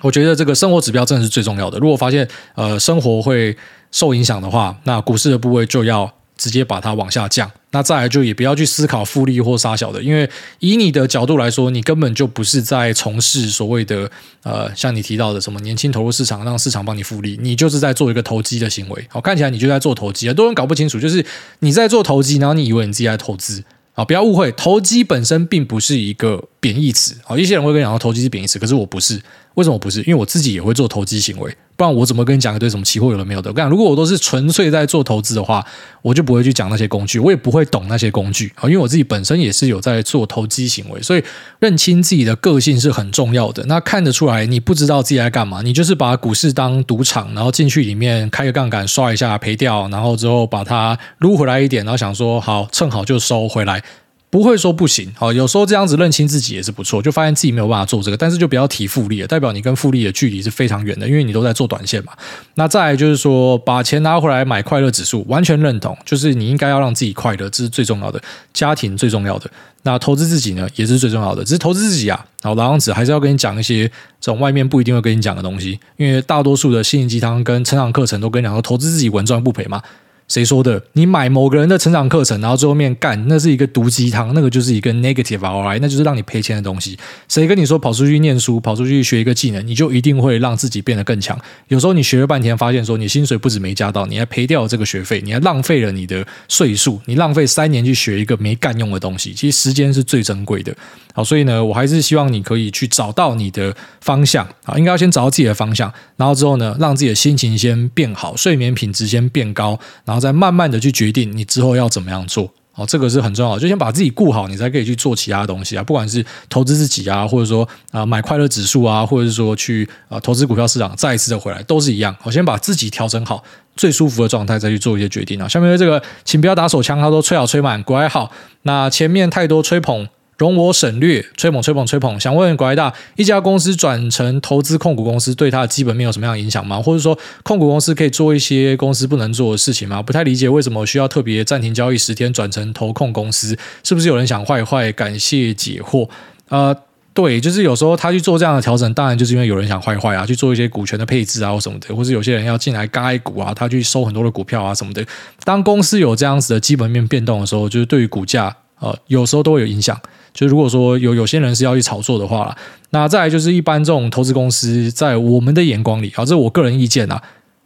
[0.00, 1.78] 我觉得这个生活指标真的是最重要的。
[1.78, 3.56] 如果发现呃生活会
[3.92, 7.50] 受影响的话，那股市的部位就要直接把它往下降。
[7.72, 14.10] 那再来就也不要去思考复利或杀小的，因为以你的角度来说，你根本就不是在从事所谓的
[14.42, 19.06] 呃，像你提到的什么年轻投入市场，让市场帮你复利，你就是在做一个投机的行为。
[19.08, 21.24] 好，看起来你就在做投机，很多人搞不清楚，就是
[21.60, 23.62] 你在做投机，然后你以为你自己在投资。
[23.94, 27.16] 啊，不要误会，投机本身并不是一个贬义词。
[27.24, 29.20] 好，一些人会跟你讲说投机是贬义词，可是我不是。
[29.60, 30.00] 为什么不是？
[30.00, 33.50] 因为我自己也会做投机行为，不然我怎么跟你讲一堆什么期货有的没有的？
[33.50, 35.62] 我跟你讲，如果我都是纯粹在做投资的话，
[36.00, 38.64] 我就不会去讲那些工具，我也不会懂那些工具啊。
[38.64, 41.22] 因为我自己本身也是有在做投机行为，所以
[41.58, 43.62] 认清自己的个性是很重要的。
[43.66, 53.82] 那看得出来，你不知道自己在干嘛，你就是把股市当赌场，然后进去里面开个杠杆刷一下赔掉，然后之后把它撸回来一点，然后想说好趁好就收回来。
[54.30, 62.12] 不会说不行，好，有时候这样子认清自己也是不错，就发现自己没有办法做这个，但是就不要提复利了，代表你跟复利的距离是非常远的，因为你都在做短线嘛。
[62.54, 68.22] 那再来就是说，把钱拿回来买快乐指数，完全认同，就是你应该要让自己快乐，这是最重要的，
[68.54, 69.50] 家庭最重要的。
[69.82, 72.24] 那投资自己呢，也是最重要的，只是投资自己啊。
[72.42, 73.88] 好，老样子还是要跟你讲一些
[74.20, 79.82] 这种外面不一定会跟你讲的东西，因为大多数的心灵鸡汤跟成长课程都跟你讲说，投资自己稳赚不赔嘛。
[80.30, 80.80] 谁说的？
[80.92, 86.96] 你买某个人的成长课程，然后最后面干，那是一个毒鸡汤，那个就是一个 negative ROI，那就是让你赔钱的东西。
[87.28, 91.36] 谁跟你说跑出去念书，跑出去学一个技能，你就一定会让自己变得更强？
[91.66, 99.34] 有时候你学了半天，发现说你薪水不止没加到，你还赔掉这个学费，你还浪费了你的岁数，你浪费三年去学一个没干用的东西。
[99.34, 100.72] 其实时间是最珍贵的。
[101.12, 110.19] 好，所以呢，我还是希望你可以去找到你的方向啊，应该要先找到自己的方向，然后之后呢，让自己的心情先变好，睡眠品质先变高，然后。
[110.20, 112.48] 后再慢慢的去决定你之后要怎么样做。
[112.76, 115.82] 哦，这个是很重要，就先把自己顾好，你才可以去做其他东西啊。
[115.82, 122.14] 不管是投资自己啊，或者说啊、买快乐指数啊，或者是说去啊、投资股票市场，再一次的回来，都是一样。
[122.22, 123.42] 我先把自己调整好，
[123.74, 125.48] 最舒服的状态，再去做一些决定啊。
[125.48, 128.30] 下面这个，请不要打手枪，他说吹好吹满，乖好。
[128.62, 130.08] 那前面太多吹捧。
[130.40, 132.18] 容我省略，吹捧吹捧吹捧。
[132.18, 136.80] 想问拐大，一家公司转成投资控股公司，对它的基本面有什么样的影响吗？
[136.80, 140.02] 或者说，控股公司可以做一些公司不能做的事情吗？
[140.02, 144.90] 不太理解为什么需要特别暂停交易十天转成投控公司，是不是有人想坏坏？
[144.92, 146.08] 感谢解惑。
[146.48, 146.74] 呃，
[147.12, 155.04] 对，就是有时候他去做这样的调整，当然就是因为有人想坏坏啊，去做一些股权的配置啊或什么的，或是有些人要进来盖股啊，他去收很多的股票啊什么的。
[155.44, 160.00] 当公司有这样子的基本面变动的时候，就是对于股价，呃，有时候都会有影响。
[160.32, 162.56] 就如果说有有些人是要去炒作的话，
[162.90, 167.20] 那再来就是一般这种投资公司，在我们的眼光里，啊，这是我个人意见啊，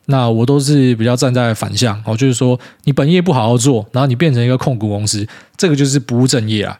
[0.06, 6.78] 那我都是比较站在反向，哦，就是说你本业不好好做，然后你变成一个控股公司，这个就是不务正业啊。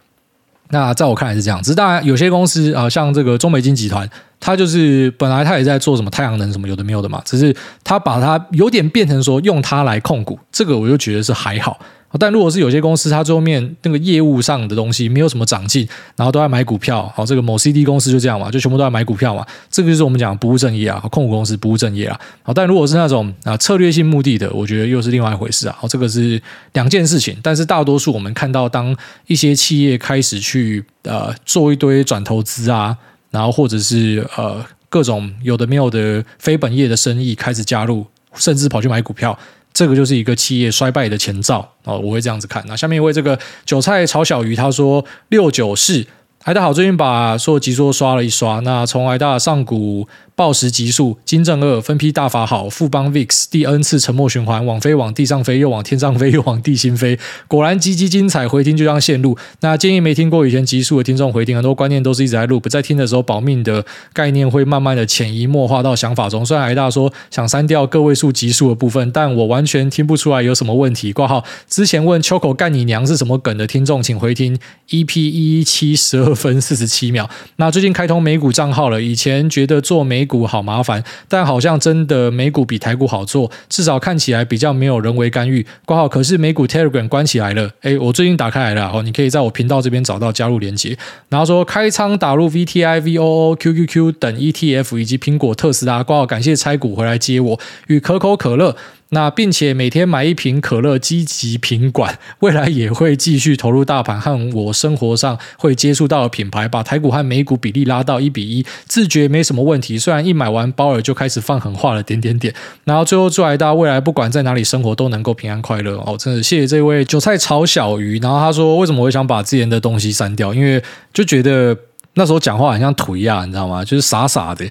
[0.70, 4.08] 那在我看来是这样子，当然有些公司啊，像这个中美金集团，
[4.40, 7.54] 它就是本来它也在做什么太阳能什么有的没有的嘛，只是
[7.84, 11.78] 它把它有点变成说用它来控股，这个我就觉得是还好。
[12.18, 22.20] 但如果是有些公司，它最后面那个业务上的东西没有什么长进，然后都在买股票，好，这个某 CD 公司就这样嘛，就全部都在买股票嘛，这个就是我们讲不务正业啊，控股公司不务正业啊。
[22.42, 25.76] 好，但如果是那种啊策略性目的的，我觉得又是另外一回事啊。
[25.78, 26.40] 好，这个是
[26.74, 27.36] 两件事情。
[27.42, 28.96] 但是大多数我们看到，当
[29.26, 32.96] 一些企业开始去呃做一堆转投资啊，
[33.30, 38.06] 然后或者是呃各种有的没有的非本业的生意开始加入，
[38.36, 39.36] 甚至跑去买股票。
[39.74, 42.64] 这个就是一个企业衰败的前兆哦，我会这样子看。
[42.66, 46.06] 那下面一位这个韭菜炒小鱼，他说六九四，
[46.42, 50.08] 还大好，最近把所有集数刷了一刷，那从挨大上古。
[50.36, 57.16] 暴食极速，金正二分批大法好，富邦 VIX 第 N 次沉默循环，往飞往地上飞，又往天上飞，又往地心飞，
[57.46, 58.48] 果然极其精彩。
[58.48, 59.38] 回听就像线路。
[59.60, 66.44] 那建议没听过以前极速的听众回听，很多观念都是一直在录，不在听的时候保命的概念会慢慢的潜移默化到想法中。
[66.44, 71.12] 虽然挨大说想删掉个位数极速的部分，但我完全听不出来有什么问题。
[71.12, 74.58] 挂号之前问秋口干你娘是什么梗的听众，请回听
[74.88, 77.30] EP 一一七十二分四十七秒。
[77.56, 80.23] 那最近开通美股账号了，以前觉得做美。
[80.24, 85.66] 美股好麻烦，但好像真的美股比台股好做，至少看起来比较没有人为干预。
[85.84, 87.70] 挂号，可是美股 Telegram 关起来了。
[87.82, 90.96] 诶，我最近打开来了哦，你可以在我频道这边找到加入连接。
[91.28, 96.02] 然后说开仓打入 VTI、VOO、QQQ 等 ETF 以及苹果、特斯拉。
[96.02, 98.74] 挂号，感谢拆股回来接我与可口可乐。
[99.14, 109.96] 那并且每天买一瓶可乐，积极品管，未来也会继续投入大盘和我生活上会接触到的品牌，把台股和美股比例拉到一比一，自觉没什么问题。
[109.96, 112.52] 虽然一买完鲍尔就开始放狠话了，点点点。
[112.82, 116.16] 然后最后祝大家未来不管在哪里生活都能够平安快乐哦！
[116.18, 118.18] 真的谢谢这位韭菜炒小鱼。
[118.18, 120.52] 然后他说为什么我想把之前的东西删掉？
[120.52, 121.76] 因为就觉得
[122.14, 123.84] 那时候讲话很像土一样，你知道吗？
[123.84, 124.68] 就是傻傻的。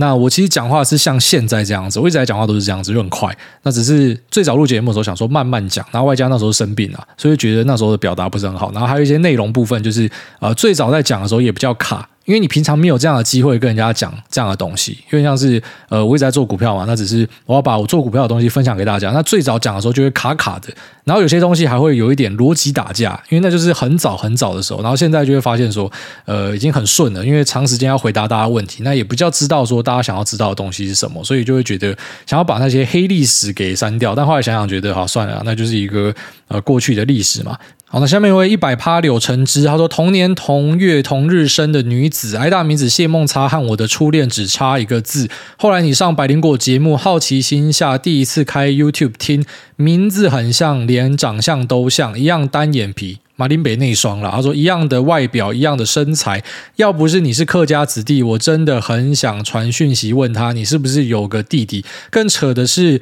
[0.00, 3.36] 那我其实讲话是像现在这样子，我一直在讲话都是这样子，就很快。
[3.62, 8.70] 那只是最早录节目的时候想说慢慢讲，然后外加那时候生病了，所以觉得那时候的表达不是很好。
[8.72, 12.08] 然后还有一些内容部分，就是呃最早在讲的时候也比较卡。
[12.28, 19.10] 因为你平常没有这样的机会跟人家讲这样的东西，因为像是呃，我一直在做股票嘛，那只是我要把我做股票的东西分享给大家。
[19.12, 20.68] 那最早讲的时候就会卡卡的，
[21.04, 24.82] 然后有些东西还会有一点逻辑打架，因为那就是很早很早的时候。
[24.82, 25.90] 然后现在就会发现说，
[26.26, 34.14] 呃，已经很顺了，因为长时间要回答大家问题，那也比较知道说大家想要知道的东西是什么，所以就会觉得想要把那些黑历史给删掉。
[34.14, 36.14] 但后来想想觉得，好算了，那就是一个
[36.48, 37.56] 呃过去的历史嘛。
[37.90, 45.26] 好，那下面一位一百趴柳橙汁，他说同年同月同日生的女子，挨大名字谢梦擦，和我的初恋只差一个字。
[45.56, 49.42] 后来你上百灵果节目，好奇心下第一次开 YouTube 听，
[49.76, 54.30] 名字很像，连长相都像，一样单眼皮，马林北那双了。
[54.30, 56.44] 他说一样的外表，一样的身材，
[56.76, 61.82] 要不是你是客家子弟，我真的很想传讯息问他，你是不是有个弟弟？
[62.10, 63.00] 更扯的是。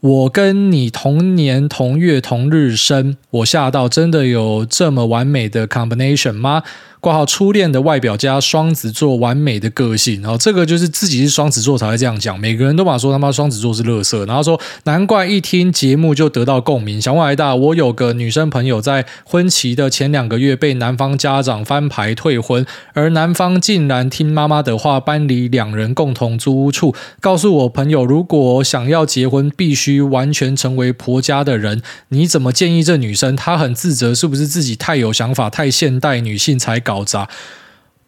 [0.00, 6.62] 我跟你同年同月同日生，我吓到，真的有这么完美的 combination 吗？
[7.06, 12.36] 挂号初恋的外表加双子座完美的个性，然后这个就是自己是双子座才会这样讲。
[12.36, 17.00] 每个人都把说他妈双子座是垃圾，然后说难怪一听节目就得到共鸣。
[17.00, 31.80] 想问挨大，我有个女生朋友在婚期的前两个月被男方家长翻牌退婚，而男方竟然听妈妈的话搬离两人共同租屋处，告诉我朋友如果想要结婚必须完全成为婆家的人。
[32.08, 33.36] 你怎么建议这女生？
[33.36, 36.95] 她很自责，是不是自己太有想法、太现代女性才搞？
[36.96, 37.28] 搞砸，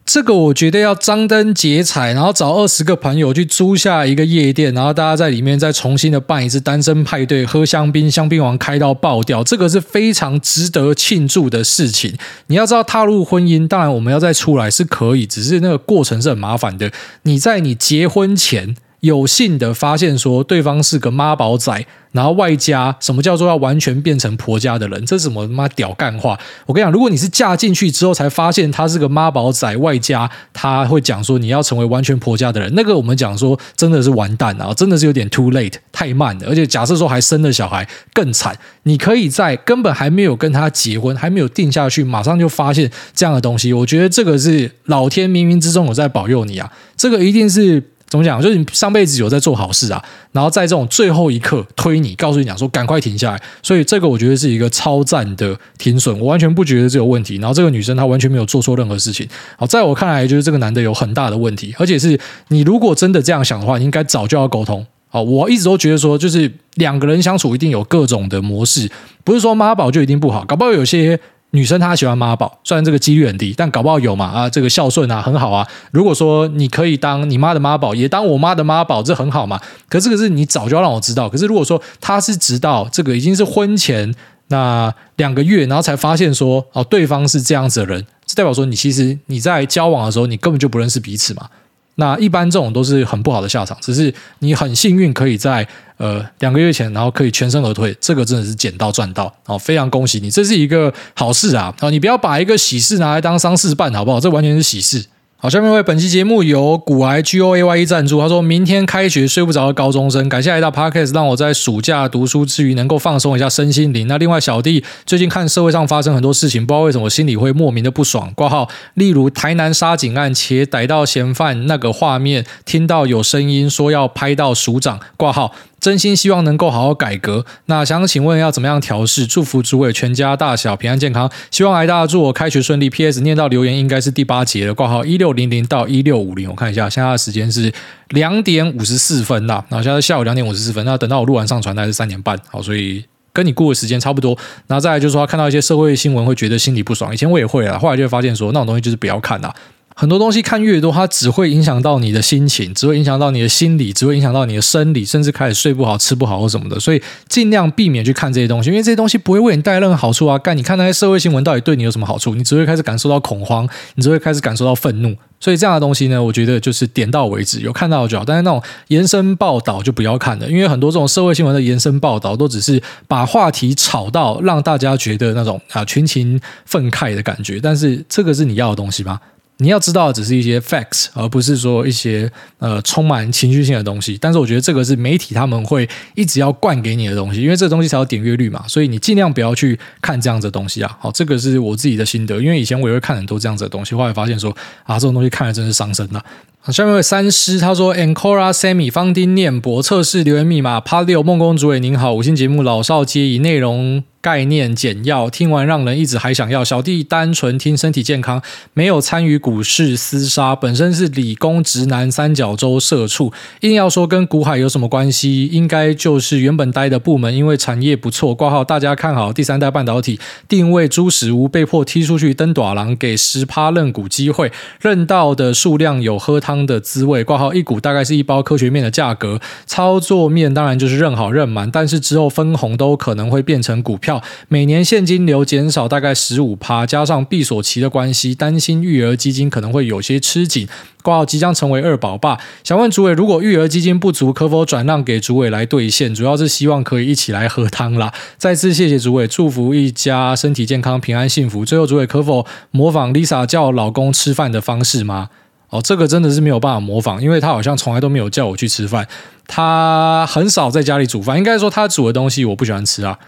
[0.03, 12.17] 这个我觉得要张灯结彩，然后找二十个朋友去租下一个夜店，然后大家在里面再重新的办一次单身派对，喝香槟，香槟王开到爆掉，这个是非常值得庆祝的事情。
[12.47, 16.91] 你要知道，踏入婚姻，当然我们要再出来是可以，只是那个过程是很麻烦的。
[17.23, 18.75] 你在你结婚前。
[19.01, 26.37] 有幸的发现说对方是个妈宝仔，然后外加什么叫做要完全变成婆家的人，这什么妈屌干话？
[26.65, 36.47] 我跟你讲，如果你是嫁进去之后才发现他是个妈宝仔，外加他会讲说你要成为完全婆家的人，那个我们讲说真的是完蛋啊，真的是有点 too late，太慢了。
[36.47, 47.81] 而且假设说还生了小孩更惨，你可以在根本还没有跟他结婚，还没有定下去，马上就发现这样的东西，我觉得这个是老天冥冥之中有在保佑你啊，这个一定是。
[48.09, 48.41] 怎么讲？
[48.41, 53.41] 就是你上辈子有在做好事啊，然后在这种最后一刻推你，告诉你讲说赶快停下来。
[53.61, 57.35] 所以这个我觉得是一个超赞的停损，我完全不觉得这有问题。
[57.37, 59.27] 然后这个女生她完全没有做错任何事情。
[59.57, 64.83] 好，在我看来就是这个男的有很大的问题，而且是你如果真的这样想的话，你应该早就要沟通。
[65.07, 68.89] 好，我一直都觉得说，就是两个人相处一定有各种的模式，
[69.23, 71.19] 不是说妈宝就一定不好，搞不好有些。
[71.51, 75.67] 女生她喜欢妈宝，虽然这个几率很低，但搞不好有嘛啊，这个孝顺啊很好啊。
[75.91, 79.59] 如果说你可以当你妈的妈宝，也当我妈的妈宝，这很好嘛。
[79.87, 81.27] 可是这个是你早就要让我知道。
[81.27, 84.13] 可是如果说他是直到这个已经是婚前
[84.49, 91.47] 那两个月，然后才发现说哦对方是这样子的人，这代表说你其实你在交往的时候你根本就不认识彼此嘛。
[91.95, 95.67] 那一般这种都是很不好的下场，只是你很幸运可以在
[95.99, 101.71] 呃两个月前，然后可以全身而退，这个真的是捡到赚到哦，非常恭喜你，这是一个好事啊！
[101.81, 104.19] 哦，你不要把一个喜事拿来当丧事办，好不好？
[104.19, 105.05] 这完全是喜事。
[105.41, 108.19] 好，下面为本期节目由股癌 G O A Y E 赞助。
[108.19, 114.05] 他说明天开学睡不着的高中生，感谢来到 Podcast，让我在暑假读书之余能够放松一下身心灵。
[114.09, 118.29] 那另外小弟最近看社会上发生很多事情，不知道为什么心里会莫名的不爽。
[118.35, 124.99] 挂号，例如台南杀警案，且逮到嫌犯那个画面，听到有声音说要拍到署长。
[125.15, 125.55] 挂号。
[125.89, 127.43] 真心希望能够好好改革。
[127.65, 129.25] 那想请问要怎么样调试？
[129.25, 131.27] 祝福主委全家大小平安健康。
[131.49, 132.91] 希望来大家祝我开学顺利。
[132.91, 133.21] P.S.
[133.21, 134.73] 念到留言应该是第八节了。
[134.75, 137.73] 挂号一六零零到一六五零，我看一下，现在的时间是
[138.09, 139.65] 两点五十四分啦。
[139.69, 140.85] 然后现在下午两点五十四分。
[140.85, 142.39] 那等到我录完上传，大概是三点半。
[142.49, 144.37] 好，所以跟你过的时间差不多。
[144.67, 147.11] 然后再来就是说，看到一些社会新闻会觉得心里不爽。
[147.11, 149.51] 以前我也会啊，后来就会发现说，那种东西就是不要看啦。
[149.99, 156.79] 很多东西看越多，它只会影响到你的心情，只会影响到你的心理，只会影响到你的生理，甚至开始睡不好、吃不好或什么的。
[156.79, 160.37] 所以尽量避免去看这些东西，因为这些东西不会为你带来任何好处啊！
[160.37, 162.33] 干，你看那些社会新闻到底对你有什么好处？
[162.33, 165.13] 你只会开始感受到恐慌，你只会开始感受到愤怒。
[165.37, 168.23] 所以这样的东西呢，我觉得就是点到为止，有看到就好。
[168.23, 177.59] 但是那种延伸报道就不要看了，因为很多这种社会新闻的延伸报道都只是把话题炒到让大家觉得那种啊群情愤慨的感觉。
[177.61, 179.19] 但是这个是你要的东西吗？
[179.61, 184.17] 你要知道的只是一些 facts，而不是说一些呃充满情绪性的东西。
[184.19, 188.65] 但是我觉得这个是媒体他们会一直要灌给你的东西，因为这个东西才有点阅率嘛。
[188.67, 190.97] 所以你尽量不要去看这样子的东西啊。
[191.01, 196.23] 好，这个是我自己的心得，因为以前我也会看很多这样子的东西，后来发现说啊，这种东西看了真是伤身呐。
[196.67, 206.63] 下面有三师，他说：“Ancora Sammy 方丁念博测试留言密码 Part 六梦工主委您好，五星节目老少皆宜，内容概念简要，听完让人一直还想要。
[206.63, 208.41] 小弟单纯听身体健康，
[208.73, 213.31] 没有参与股市厮杀，本身是理工直男，三角洲社畜。
[213.61, 218.35] 硬要说跟股海有什么关系，应该就是原本待的部门，因为产业不错。
[218.35, 224.51] 挂号大家看好第三代半导体，定位猪食屋，被迫踢出去登短廊，给十趴认股机会，
[224.81, 240.67] 认到的数量有喝汤汤。”的滋味，挂号一股大概是一包科学面的价格，操作面当然就是认好认满，但是之后分红都可能会变成股票，每年现金流减少大概十五趴，加上闭锁期的关系，担心育儿基金可能会有些吃紧，
[241.01, 246.13] 挂号即将成为二宝爸，想问主委，如果育儿基金不足，可否转让给主委来兑现？
[246.13, 248.13] 主要是希望可以一起来喝汤啦。
[248.37, 251.63] 再次谢谢主委，祝福一家身体健康、平安幸福。
[251.63, 255.29] 最后，主委可否模仿 Lisa 叫老公吃饭的方式吗？
[255.69, 259.07] 哦，这个真的是没有办法模仿，因为他好像从来都没有叫我去吃饭，
[259.47, 263.19] 他很少在家里煮饭，应该说他煮的东西我不喜欢吃啊，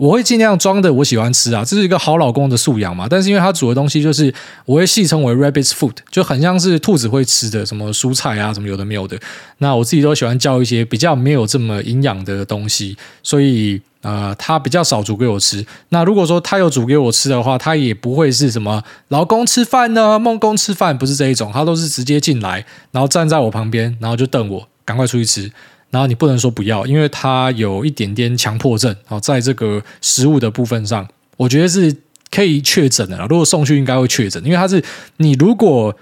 [0.00, 3.06] 我会尽量装的我喜欢吃啊，这是一个好老公的素养嘛。
[3.10, 4.32] 但是因为他煮的东西就是
[4.64, 9.18] 我会戏称为 rabbit's food，就很像是兔子会吃的什么蔬菜啊，什么有的没有的。
[9.58, 13.82] 那我自己都喜欢叫一些比较没有这么营养的东西，所以。
[14.02, 15.62] 呃，他比较少煮给我吃。
[15.90, 21.52] 那如果说他有煮给我吃的话，他也不会是什么老公吃饭呢，梦工吃饭，不是这一种。
[21.52, 25.52] 他都是直接进来，然后站在我旁边，然后就瞪我，赶快出去吃。
[25.90, 28.94] 然后你不能说不要，因为他有一点点强迫症。
[29.06, 31.94] 好，在这个食物的部分上，我觉得是
[32.30, 33.26] 可以确诊的了。
[33.28, 34.82] 如果送去，应该会确诊，因为他是
[35.16, 35.96] 你如果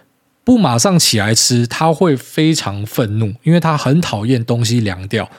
[0.45, 5.31] 不马上起来吃，他会非常愤怒，因为他很讨厌东西凉掉。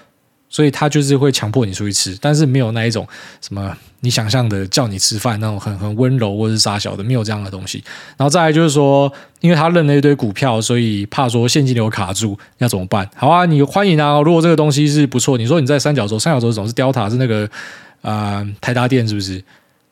[0.49, 3.07] 所以他就是会强迫你出去吃，但是没有那一种
[3.39, 7.83] 什么你想象的叫你吃饭那种很很温柔或是傻小的，没有这样的东西。
[8.17, 13.09] 然后再来就是说，因为他认了一堆股票，所以怕说现金流卡住，要怎么办？
[13.15, 14.19] 好啊，你欢迎啊！
[14.21, 17.49] 如果这个东西是不错，你说你在三角洲，三角洲总是 Delta 是那个
[18.01, 19.43] 啊、台达电是不是？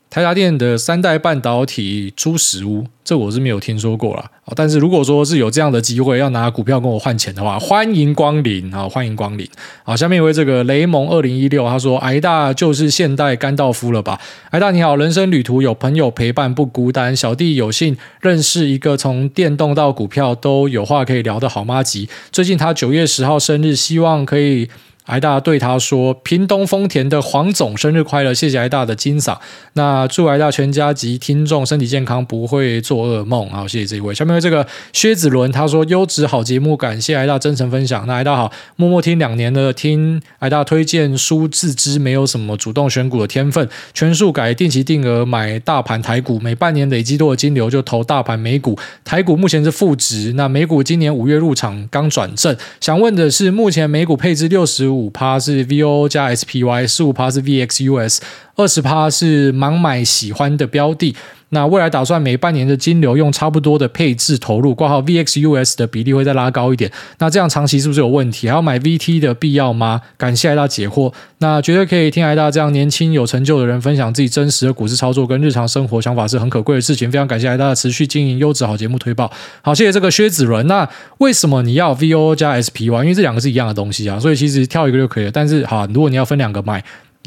[0.10, 4.32] 台达电的三代半导体出实物，这我是没有听说过啦。
[4.56, 8.88] 但是如果说是有这样的机会，要拿股票跟我换钱的话，欢迎光临啊！
[8.88, 9.46] 欢迎光临。
[9.84, 14.20] 好，下面一位这个雷蒙二零一六，他说：“癌大就是现代甘道夫了吧？”
[14.52, 17.14] 癌大你好，人生旅途有朋友陪伴不孤单。
[17.14, 22.08] 小弟有幸认识一个从电动到股票都有话可以聊的好妈吉。
[22.32, 24.70] 最近他九月十号生日，希望可以。
[25.08, 29.38] 癌大对他说：“屏东丰田的黄总生日快乐，谢谢癌大的金嗓。
[29.74, 33.50] 那祝癌大全家及听众身体健康，不会做噩梦。
[33.50, 34.14] 好，谢谢这一位。
[34.14, 38.06] 下面这个薛子伦他说：优质好节目，感谢癌大真诚分享。
[38.06, 48.78] 那癌大好，默默听两年了，听癌大推荐书，自知没有什么主动选股的天分，全数改定期定额买大盘台股，每半年累积多的金流就投大盘美股。
[49.06, 52.54] 台股目前是负值，那美股今年五月入场，刚转正。
[52.82, 54.97] 想问的是，目前美股配置六十五。
[54.98, 58.20] 五趴是 VO 加 SPY，十五趴是 VXUS，
[58.56, 61.16] 二十趴是盲买喜欢的标的。
[61.50, 66.92] 那未来打算每半年的金流用差不多的配置投入，挂号 VXUS 的比例会再拉高一点。
[67.20, 68.48] 那这样长期是不是有问题？
[68.48, 70.02] 还要买 VT 的必要吗？
[70.18, 71.14] 感谢艾大解惑。
[71.40, 77.12] 那绝对可以听艾大这样年轻有成就的人分享自己真实的股市操作跟日常生活想法是很可贵的事情。
[77.12, 79.32] 非常感谢艾大的持续经营优质好节目推爆。
[79.62, 80.68] 好，谢谢这个薛子伦。
[80.68, 80.88] 那
[81.20, 83.04] 为什么你要 VOO 加 SPY？
[83.04, 85.32] 因为这两个是一样的东西啊，所以其实跳一个就可以了。
[85.32, 86.84] 但是好，如果你要分两个买。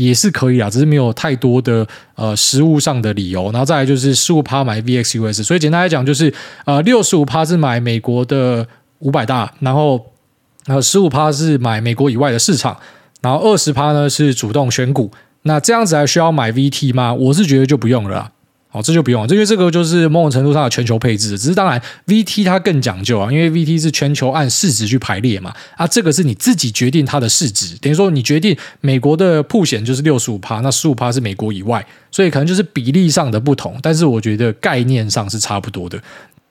[0.07, 3.51] 也是可以啊，只是没有太多的呃实物上的理由。
[3.53, 6.32] 然后再来就是十五趴买 VXUS，所以简单来讲就是
[6.64, 8.66] 呃六十五趴是买美国的
[9.01, 10.07] 五百大，然后
[10.66, 12.76] 呃十五趴是买美国以外的市场，
[13.20, 15.11] 然后二十趴呢是主动选股。
[15.42, 17.12] 那这样子还需要买 VT 吗？
[17.12, 18.32] 我是觉得就不用了。
[18.72, 36.00] 好，这就不用了，因为这个就是某种程度上的全球配置，只是当然 VT 它更讲究啊，因为 VT 是全球按市值去排列嘛，啊，这个是你自己决定它的市值，等于说你决定美国的曝险就是六十五趴，那十五趴是美国以外，所以可能就是比例上的不同，但是我觉得概念上是差不多的。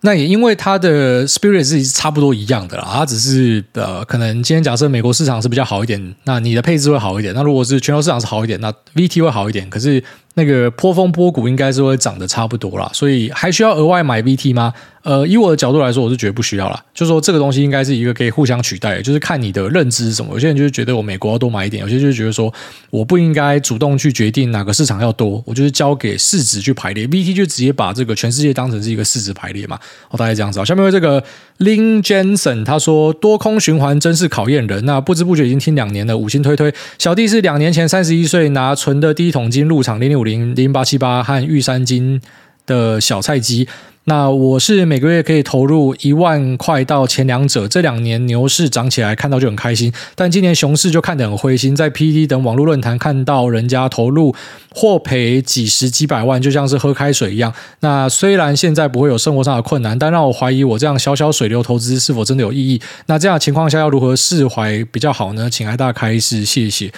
[0.01, 10.03] 那也因为它的 spirit 是差不多一样的啦，它只是呃，可能今天假设美国市场是比较好一点，那你的配置会好一点，那如果是全球市场是好一点，那 VT 会好一点，可是。
[10.36, 14.73] 那个波峰波谷应该是会涨得差不多啦，所以还需要额外买 VT 吗？
[15.01, 16.84] 呃，以我的角度来说，我是觉得不需要啦。
[16.93, 20.34] 就说这个东西应该是一个可以互相取代的，就是看你的认知是什么。
[20.34, 22.53] 有些人就是觉得我美国要多买一点，有些就是觉得说
[22.89, 27.07] 我不应该主动去决定哪个市场要多，我就是交给市值去排列。
[27.07, 29.80] VT 就直接把这个全世界当成是一个市值排列嘛。
[30.09, 30.65] 哦，大概这样子啊。
[30.65, 31.23] 下面这个
[31.59, 34.86] Lin Jensen 他说多空循环真是考验人。
[34.86, 36.71] 那不知不觉已经听两年了，五星推推。
[36.97, 42.21] 小弟是两年前三十一岁拿存的第一桶金入场零零五零零八七八和玉山金
[42.67, 43.67] 的小菜鸡，
[44.03, 47.67] 那我是每个月可以投入一万块到前两者。
[47.67, 51.75] 这两年牛市涨起来，看到就很开心，但今年熊市就看得很灰心。
[51.75, 54.36] 在 pt 等网络论坛看到人家投入
[54.73, 57.51] 或赔几十几百万，就像是喝开水一样。
[57.80, 62.80] 那虽然现在不会有生活上的困难，但让我怀疑我这样小小水流投资是否真的有意义？
[63.07, 65.49] 那这样情况下要如何释怀比较好呢？
[65.49, 66.91] 请癌大开示，谢谢。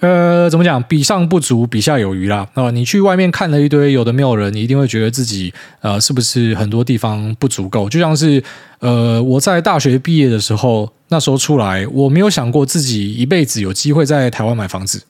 [0.00, 0.80] 呃，怎么讲？
[0.84, 2.48] 比上不足，比下有余啦。
[2.54, 7.88] 啊、你去外面看了一堆有的没有人，你一定会觉得自己呃，是不是很多地方不足够？
[7.88, 8.40] 就像是
[8.78, 15.02] 呃，我在大学毕业的时候，那时候出来，我没有想过自己一辈子有机会在台湾买房子。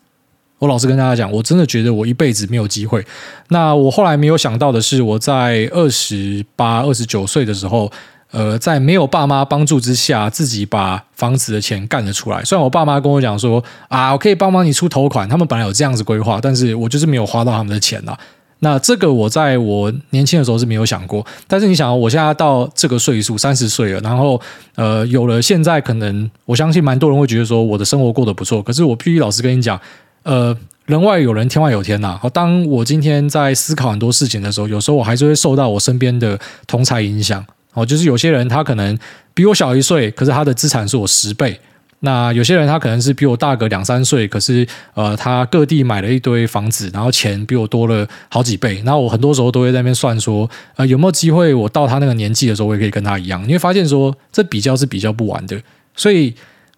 [0.58, 3.04] 我老实跟大家讲，我真的觉得我一辈子没有机会。
[3.48, 7.92] 那我后来没有想到的是，我在二十八、二十九岁的时候。
[8.30, 12.44] 呃，在没有爸妈帮助之下，自己把房子的钱干了出来。
[12.44, 18.18] 虽然我爸妈跟我讲说啊，我可以帮忙你出头款，他们本来有这样子规划，但是我就是没有花到他们的钱啦。
[18.60, 21.24] 那这个我在我年轻的时候是没有想过。
[21.46, 24.38] 但是你想，我现在到这个岁数，三十岁了，然后
[24.74, 28.60] 呃，有了现在，可能我相信蛮多人会觉得说我的生活过得不错。
[28.60, 29.80] 可是我必须老实跟你讲，
[30.24, 30.54] 呃，
[30.86, 32.18] 人外有人，天外有天呐。
[32.20, 37.42] 好，当我今天在思考很多事情的时候，有时候我还是会受到我身边的同才影响。
[37.78, 38.98] 哦，就是有些人他可能
[39.34, 41.58] 比我小一岁，可是他的资产是我十倍。
[42.00, 44.64] 那有些人他可能是比我大个两三岁，可是
[44.94, 48.80] 呃，他各地买了一堆房子，然后钱比我多了好几倍。
[48.84, 53.42] 然后我很多时候都会在那边算说，呃，有没有机会我到他那个年纪的时候，我也可以跟他一样？
[53.48, 55.60] 你会发现说，这比较是比较不完的。
[55.96, 56.32] 所以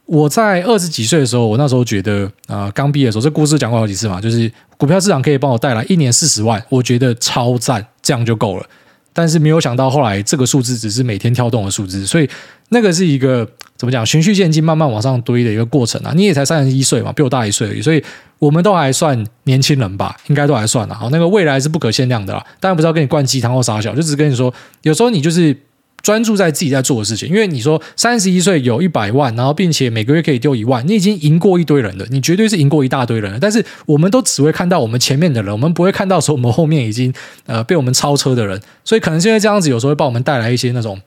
[0.07, 8.67] 我在二十几岁的时候，我那时候觉得啊，呃，刚毕业的时候，这故事讲过好几次嘛，就是股票市场可以帮我带来一年四十万，我觉得超赞，这样就够了。
[9.13, 12.29] 但是没有想到后来这个数字只是每天跳动的数字，所以
[12.71, 16.13] 那个是一个怎么讲，循序渐进，慢慢往上堆的一个过程啊。
[16.15, 18.03] 你也才三十一岁嘛，比我大一岁而已，所以
[18.39, 20.95] 我们都还算年轻人吧，应该都还算了。
[20.95, 24.53] 好，那个未来是不可限量的啦，当然不是要跟你灌鸡汤或撒小，就只是跟你说，
[24.83, 25.57] 有时候你就是。
[26.03, 33.39] 专注在自己在做的事情，因为你说三十一岁有一百万，然后并且每个月可以丢一万，你已经赢过一堆人了，你绝对是赢过一大堆人了。
[33.41, 37.13] 但是我们都只会看到我们前面的人，我们不会看到说我们后面已经
[37.47, 41.01] 呃被我们超车的人，所以可能是因为这样子，有时候会帮我们带来一些那种。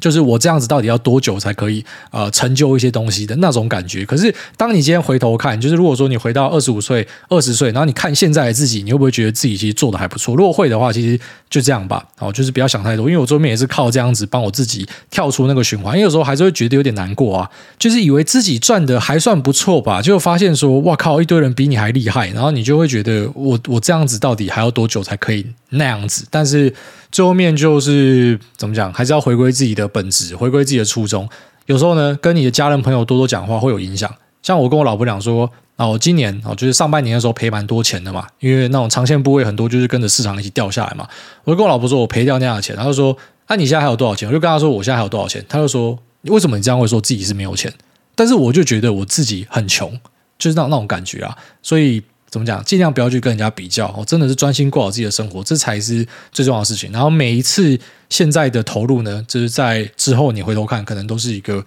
[0.00, 4.04] 就是我这样子到底要多久才可以呃成就一些东西的那种感觉？
[4.04, 10.36] 可是当你今天回头看，就是如果说你回到二十五岁、二十岁，然后你看现在的自己，你会不会觉得自己其实做的还不错？
[10.36, 11.18] 如果会的话，其实
[11.50, 13.08] 就这样吧，哦，就是不要想太多。
[13.08, 26.26] 因为我后面也是靠这样子帮我自己跳出那个循环，因为有时候还是会觉得有点难过啊，就是以为自己赚的还算不错吧，就发现说哇靠，一堆人比你还厉害，然后你就会觉得我我这样子到底还要多久才可以那样子？
[26.30, 26.74] 但是。
[27.10, 31.26] 最后面就是怎么讲，还是要回归自己的本质，回归自己的初衷。
[31.64, 34.14] 有时候呢，跟你的家人朋友多多讲话会有影响。
[34.42, 41.08] 像我跟我老婆讲说，哦，今年哦，就是上半年的时候赔蛮多钱的嘛，因为那种长线部位很多就是跟着市场一起掉下来嘛。
[41.44, 43.16] 我就跟我老婆说，我赔掉那样的钱，她就说，
[43.46, 44.28] 那、啊、你现在还有多少钱？
[44.28, 45.42] 我就跟她说，我现在还有多少钱？
[45.48, 47.72] 她就说，为什么你这样会说自己是没有钱？
[48.14, 49.98] 但是我就觉得我自己很穷，
[50.38, 52.02] 就是那那种感觉啊，所以。
[52.30, 52.62] 怎么讲？
[52.64, 56.92] 尽量不要去跟人家比较哦，真的是专心过好自己的生活，这才是最重要的事情。
[56.92, 57.78] 然后每一次
[58.10, 61.64] 现在的投入呢，就是在之后你回头看，可能都是一个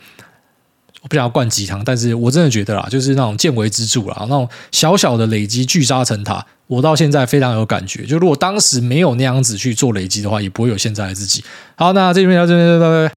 [1.01, 8.05] 我不想要灌鸡汤，但是我真的觉得啦，就是那种见微知著啦，那种小小的累积聚沙成塔，我到现在非常有感觉。
[8.05, 11.43] 就如果当时没有那样子去做累积的话，也不会有现在的自己。
[11.75, 13.13] 好，那这边到这边，拜拜。